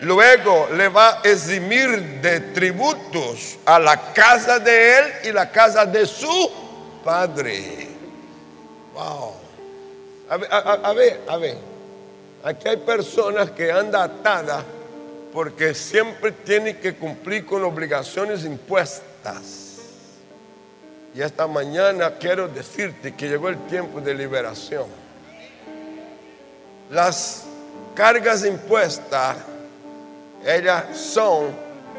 Luego 0.00 0.68
le 0.72 0.88
va 0.88 1.20
a 1.20 1.22
eximir 1.22 2.20
de 2.20 2.40
tributos 2.40 3.58
a 3.64 3.78
la 3.78 4.12
casa 4.12 4.58
de 4.58 4.98
él 4.98 5.04
y 5.24 5.32
la 5.32 5.50
casa 5.50 5.86
de 5.86 6.04
su 6.06 6.50
padre. 7.04 7.88
Wow. 8.92 9.34
A 10.28 10.92
ver, 10.92 11.20
a 11.28 11.36
ver, 11.36 11.58
Aquí 12.42 12.68
hay 12.68 12.76
personas 12.76 13.50
que 13.52 13.72
andan 13.72 14.10
atadas 14.10 14.62
porque 15.32 15.74
siempre 15.74 16.30
tienen 16.30 16.76
que 16.76 16.94
cumplir 16.94 17.46
con 17.46 17.64
obligaciones 17.64 18.44
impuestas. 18.44 19.78
Y 21.14 21.22
esta 21.22 21.46
mañana 21.46 22.10
quiero 22.18 22.48
decirte 22.48 23.14
que 23.14 23.28
llegó 23.28 23.48
el 23.48 23.56
tiempo 23.66 24.00
de 24.02 24.14
liberación. 24.14 24.84
Las 26.90 27.46
cargas 27.94 28.44
impuestas 28.44 29.36
ellas 30.44 30.96
son 30.98 31.46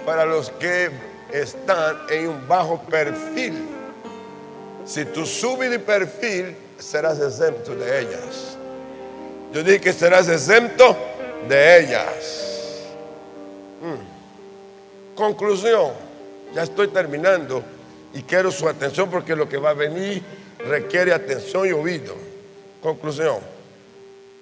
para 0.06 0.26
los 0.26 0.52
que 0.52 0.92
están 1.32 1.98
en 2.10 2.30
un 2.30 2.48
bajo 2.48 2.80
perfil. 2.84 3.54
Si 4.86 5.04
tú 5.06 5.26
subes 5.26 5.72
de 5.72 5.80
perfil, 5.80 6.56
serás 6.78 7.20
exento 7.20 7.76
de 7.76 8.02
ellas. 8.02 8.58
Yo 9.52 9.64
dije 9.64 9.82
que 9.82 9.94
serás 9.94 10.30
exento 10.30 10.96
de 11.50 11.80
ellas. 11.80 12.84
Hmm. 13.82 15.16
Conclusión, 15.16 15.92
ya 16.54 16.64
estoy 16.64 16.90
terminando 16.90 17.64
y 18.14 18.22
quiero 18.22 18.52
su 18.52 18.70
atención 18.70 19.10
porque 19.10 19.36
lo 19.36 19.50
que 19.50 19.58
va 19.58 19.72
a 19.72 19.74
venir 19.74 20.22
requiere 20.68 21.14
atención 21.14 21.68
y 21.68 21.72
oído. 21.72 22.14
Conclusión 22.82 23.55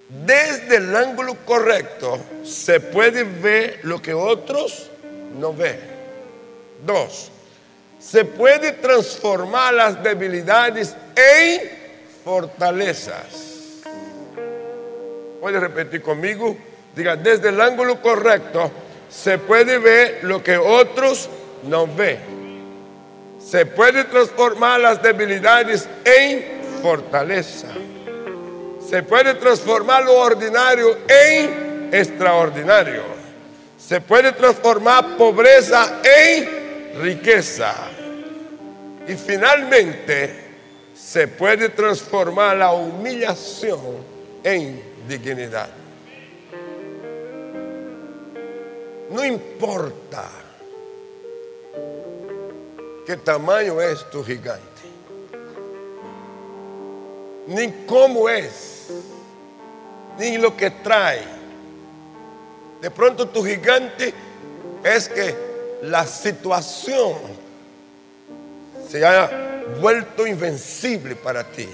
desde 0.09 0.77
el 0.77 0.95
ángulo 0.95 1.35
correcto 1.45 2.19
se 2.43 2.79
puede 2.79 3.23
ver 3.23 3.79
lo 3.83 4.01
que 4.01 4.13
otros 4.13 4.89
no 5.39 5.53
ven. 5.53 5.79
Dos, 6.85 7.31
se 7.99 8.25
puede 8.25 8.73
transformar 8.73 9.73
las 9.73 10.03
debilidades 10.03 10.95
en 11.15 11.61
fortalezas. 12.23 13.81
Puede 15.39 15.59
repetir 15.59 16.01
conmigo. 16.01 16.55
Diga, 16.95 17.15
desde 17.15 17.49
el 17.49 17.59
ángulo 17.59 18.01
correcto 18.01 18.71
se 19.09 19.37
puede 19.37 19.77
ver 19.77 20.19
lo 20.23 20.43
que 20.43 20.57
otros 20.57 21.29
no 21.63 21.87
ven. 21.87 22.19
Se 23.39 23.65
puede 23.65 24.03
transformar 24.05 24.79
las 24.79 25.01
debilidades 25.01 25.87
en 26.05 26.61
fortaleza. 26.81 27.67
Se 28.89 29.01
puede 29.03 29.33
transformar 29.35 30.03
lo 30.03 30.15
ordinario 30.15 30.97
en 31.07 31.89
extraordinario. 31.91 33.03
Se 33.77 34.01
puede 34.01 34.31
transformar 34.31 35.17
pobreza 35.17 36.01
en 36.03 37.01
riqueza. 37.01 37.73
Y 39.07 39.15
finalmente 39.15 40.43
se 40.93 41.27
puede 41.27 41.69
transformar 41.69 42.57
la 42.57 42.71
humillación 42.73 43.97
en 44.43 44.81
dignidad. 45.07 45.69
No 49.09 49.23
importa 49.23 50.29
qué 53.05 53.17
tamaño 53.17 53.79
es 53.81 54.09
tu 54.09 54.23
gigante 54.23 54.72
ni 57.47 57.85
cómo 57.85 58.29
es, 58.29 58.87
ni 60.17 60.37
lo 60.37 60.55
que 60.55 60.69
trae. 60.69 61.21
De 62.81 62.91
pronto 62.91 63.27
tu 63.27 63.43
gigante 63.43 64.13
es 64.83 65.09
que 65.09 65.35
la 65.83 66.05
situación 66.05 67.15
se 68.89 69.05
haya 69.05 69.29
vuelto 69.79 70.27
invencible 70.27 71.15
para 71.15 71.43
ti. 71.43 71.67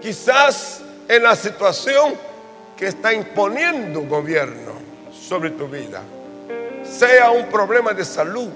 Quizás 0.00 0.82
en 1.08 1.22
la 1.22 1.36
situación 1.36 2.14
que 2.76 2.88
está 2.88 3.12
imponiendo 3.12 4.00
un 4.00 4.08
gobierno 4.08 4.72
sobre 5.12 5.50
tu 5.50 5.66
vida, 5.68 6.02
sea 6.84 7.30
un 7.30 7.46
problema 7.48 7.92
de 7.92 8.04
salud, 8.04 8.50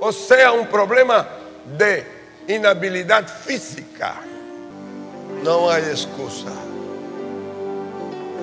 o 0.00 0.12
sea 0.12 0.52
un 0.52 0.66
problema 0.66 1.28
de 1.76 2.19
inhabilidad 2.48 3.26
física, 3.26 4.16
no 5.44 5.70
hay 5.70 5.82
excusa. 5.84 6.50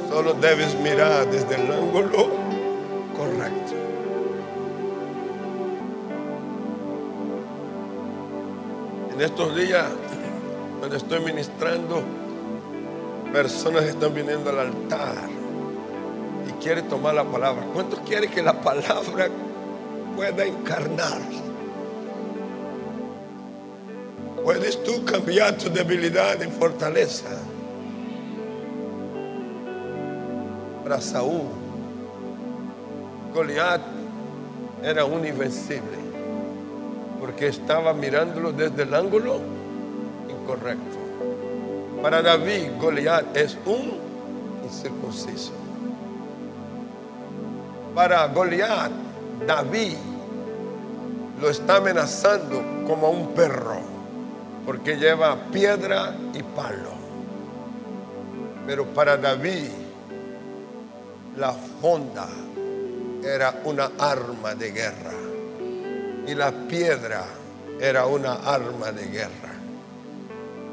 Solo 0.09 0.33
debes 0.33 0.73
mirar 0.75 1.29
desde 1.29 1.55
el 1.55 1.71
ángulo 1.71 2.29
correcto. 3.15 3.73
En 9.13 9.21
estos 9.21 9.55
días, 9.55 9.85
cuando 10.79 10.95
estoy 10.95 11.19
ministrando, 11.19 12.03
personas 13.33 13.83
están 13.83 14.13
viniendo 14.13 14.49
al 14.49 14.59
altar 14.59 15.27
y 16.47 16.51
quieren 16.63 16.87
tomar 16.87 17.15
la 17.15 17.23
palabra. 17.23 17.65
¿Cuántos 17.73 17.99
quieren 18.01 18.31
que 18.31 18.41
la 18.41 18.61
palabra 18.61 19.27
pueda 20.15 20.45
encarnar? 20.45 21.19
Puedes 24.47 24.81
tú 24.81 25.03
cambiar 25.03 25.57
tu 25.57 25.69
debilidad 25.69 26.41
en 26.41 26.49
fortaleza. 26.53 27.27
Para 30.81 31.01
Saúl, 31.01 31.49
Goliat 33.33 33.81
era 34.81 35.03
un 35.03 35.27
invencible, 35.27 35.97
porque 37.19 37.49
estaba 37.49 37.93
mirándolo 37.93 38.53
desde 38.53 38.83
el 38.83 38.93
ángulo 38.93 39.41
incorrecto. 40.29 40.97
Para 42.01 42.21
David, 42.21 42.69
Goliat 42.79 43.35
es 43.35 43.57
un 43.65 43.97
incircunciso. 44.63 45.51
Para 47.93 48.25
Goliat, 48.27 48.93
David 49.45 49.97
lo 51.41 51.49
está 51.49 51.75
amenazando 51.75 52.63
como 52.87 53.07
a 53.07 53.09
un 53.09 53.33
perro 53.33 53.96
porque 54.67 54.97
lleva 54.97 55.49
piedra 55.49 56.13
y 56.33 56.43
palo. 56.43 56.91
Pero 58.65 58.85
para 58.87 59.15
David 59.15 59.69
la 61.37 61.53
fonda 61.53 62.27
era 63.23 63.61
una 63.63 63.91
arma 63.97 64.55
de 64.55 64.71
guerra 64.71 65.13
y 66.27 66.35
la 66.35 66.51
piedra 66.51 67.23
era 67.79 68.07
una 68.07 68.33
arma 68.33 68.91
de 68.91 69.07
guerra. 69.07 69.53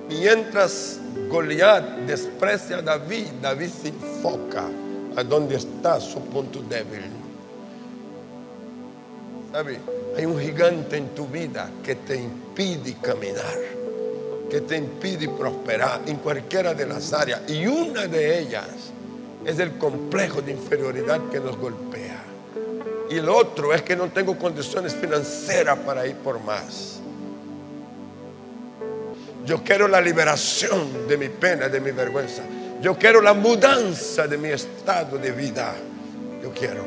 Mientras 0.09 0.99
Goliat 1.31 1.99
desprecia 1.99 2.79
a 2.79 2.83
David, 2.83 3.29
David 3.41 3.69
se 3.69 3.89
enfoca 3.91 4.65
a 5.17 5.23
donde 5.23 5.55
está 5.55 6.01
su 6.01 6.21
punto 6.21 6.61
débil. 6.63 7.05
¿Sabe? 9.53 9.79
Hay 10.17 10.27
un 10.27 10.41
gigante 10.41 10.97
en 10.97 11.15
tu 11.15 11.29
vida 11.29 11.71
que 11.85 11.95
te 11.95 12.17
impide 12.17 12.97
caminar 13.01 13.84
que 14.55 14.61
te 14.61 14.77
impide 14.77 15.29
prosperar 15.31 16.03
en 16.07 16.19
cualquiera 16.19 16.73
de 16.75 16.87
las 16.87 17.13
áreas. 17.13 17.41
Y 17.49 17.67
una 17.67 18.07
de 18.07 18.39
ellas 18.39 18.69
es 19.45 19.59
el 19.59 19.77
complejo 19.79 20.43
de 20.43 20.53
inferioridad 20.53 21.23
que 21.29 21.41
nos 21.41 21.59
golpea. 21.59 22.23
Y 23.11 23.17
el 23.17 23.29
otro 23.29 23.75
es 23.75 23.83
que 23.83 23.97
no 23.97 24.07
tengo 24.11 24.39
condiciones 24.39 24.95
financieras 24.95 25.77
para 25.81 26.07
ir 26.07 26.15
por 26.19 26.41
más. 26.41 27.01
Yo 29.45 29.61
quiero 29.65 29.89
la 29.89 30.01
liberación 30.01 31.09
de 31.09 31.17
mi 31.19 31.31
pena, 31.31 31.69
de 31.69 31.81
mi 31.81 31.91
vergüenza. 31.91 32.45
Yo 32.81 32.97
quiero 32.97 33.21
la 33.21 33.35
mudanza 33.35 34.29
de 34.29 34.39
mi 34.39 34.51
estado 34.51 35.19
de 35.19 35.33
vida. 35.33 35.75
Yo 36.41 36.53
quiero. 36.53 36.85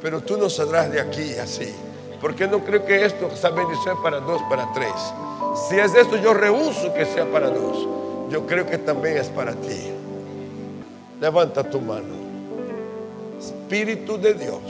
Pero 0.00 0.22
tú 0.22 0.38
no 0.38 0.48
saldrás 0.48 0.90
de 0.90 1.02
aquí 1.02 1.34
así. 1.34 1.70
Porque 2.18 2.48
no 2.48 2.64
creo 2.64 2.82
que 2.86 3.04
esto, 3.04 3.30
esa 3.30 3.50
bendición 3.50 4.02
para 4.02 4.20
dos, 4.20 4.40
para 4.48 4.72
tres. 4.72 4.94
Si 5.68 5.78
es 5.78 5.94
esto, 5.94 6.16
yo 6.16 6.34
rehuso 6.34 6.92
que 6.92 7.06
sea 7.06 7.24
para 7.26 7.48
dos. 7.50 7.88
Yo 8.30 8.46
creo 8.46 8.66
que 8.66 8.78
también 8.78 9.18
es 9.18 9.28
para 9.28 9.52
ti. 9.52 9.92
Levanta 11.20 11.62
tu 11.62 11.80
mano. 11.80 12.24
Espíritu 13.38 14.18
de 14.18 14.34
Dios, 14.34 14.62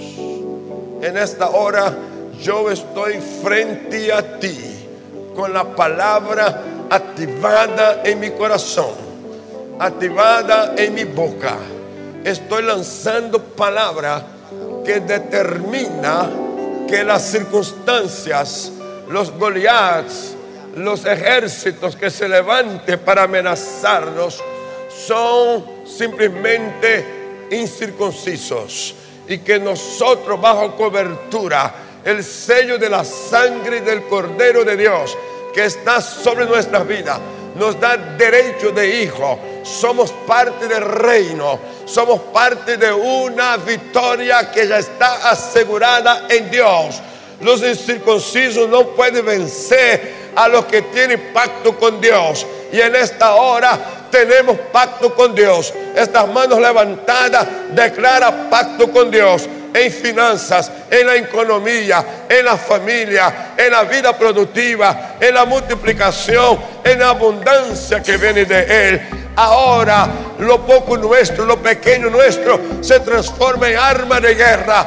en 1.03 1.17
esta 1.17 1.51
hora 1.51 1.95
yo 2.41 2.71
estoy 2.71 3.21
frente 3.43 4.13
a 4.13 4.39
ti 4.41 4.59
con 5.35 5.53
la 5.53 5.65
palabra 5.65 6.63
activada 6.91 8.03
en 8.05 8.21
mi 8.21 8.31
corazón, 8.31 8.95
activada 9.79 10.75
en 10.77 10.95
mi 10.95 11.05
boca. 11.05 11.57
Estoy 12.25 12.63
lanzando 12.63 13.43
palabra 13.43 14.25
que 14.85 15.01
determina 15.01 16.31
que 16.89 17.05
las 17.05 17.23
circunstancias, 17.23 18.73
los 19.09 19.31
Goliaths, 19.33 20.35
los 20.77 21.05
ejércitos 21.05 21.97
que 21.97 22.11
se 22.11 22.29
levanten 22.29 22.99
para 23.01 23.25
amenazarnos 23.25 24.43
son 24.89 25.65
simplemente 25.87 27.47
incircuncisos 27.51 28.95
y 29.29 29.39
que 29.39 29.59
nosotros 29.59 30.41
bajo 30.41 30.77
cobertura, 30.77 31.75
el 32.05 32.23
sello 32.23 32.79
de 32.79 32.91
la 32.91 33.05
sangre 33.05 33.81
del 33.81 34.05
Cordero 34.05 34.65
de 34.65 34.77
Dios 34.77 35.17
que 35.55 35.65
está 35.65 36.01
sobre 36.01 36.45
nuestra 36.47 36.81
vida, 36.81 37.19
nos 37.55 37.79
da 37.79 37.97
derecho 37.97 38.73
de 38.73 39.03
hijo. 39.03 39.39
Somos 39.63 40.13
parte 40.27 40.67
del 40.67 40.83
reino, 40.83 41.59
somos 41.87 42.21
parte 42.33 42.77
de 42.77 42.93
una 42.93 43.57
victoria 43.57 44.51
que 44.51 44.67
ya 44.67 44.79
está 44.79 45.31
asegurada 45.31 46.27
en 46.29 46.51
Dios. 46.51 47.01
Los 47.41 47.63
incircuncisos 47.63 48.69
no 48.69 48.89
pueden 48.89 49.25
vencer 49.25 50.14
a 50.37 50.49
los 50.49 50.65
que 50.67 50.83
tienen 50.83 51.33
pacto 51.33 51.77
con 51.79 52.01
Dios. 52.01 52.47
Y 52.73 52.81
en 52.81 52.95
esta 52.97 53.35
hora 53.35 53.79
tenemos 54.11 54.59
pacto 54.73 55.15
con 55.15 55.35
Dios. 55.35 55.73
Estas 55.95 56.29
manos 56.29 56.59
levantadas 56.61 57.47
declara 57.71 58.49
pacto 58.51 58.91
con 58.91 59.11
Dios 59.11 59.49
en 59.75 59.93
finanzas, 59.93 60.71
en 60.89 61.07
la 61.07 61.17
economía, 61.17 62.05
en 62.29 62.45
la 62.45 62.57
familia, 62.57 63.55
en 63.57 63.73
la 63.73 63.83
vida 63.83 64.17
productiva, 64.17 65.17
en 65.21 65.35
la 65.35 65.45
multiplicación, 65.45 66.59
en 66.85 67.01
la 67.01 67.11
abundancia 67.11 68.01
que 68.01 68.17
viene 68.17 68.45
de 68.45 68.89
Él. 68.89 69.01
Ahora 69.35 70.09
lo 70.39 70.65
poco 70.65 70.97
nuestro, 70.97 71.45
lo 71.45 71.61
pequeño 71.61 72.09
nuestro 72.09 72.61
se 72.81 73.01
transforma 73.01 73.69
en 73.69 73.77
arma 73.77 74.21
de 74.21 74.35
guerra 74.37 74.87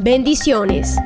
Bendiciones. 0.00 0.96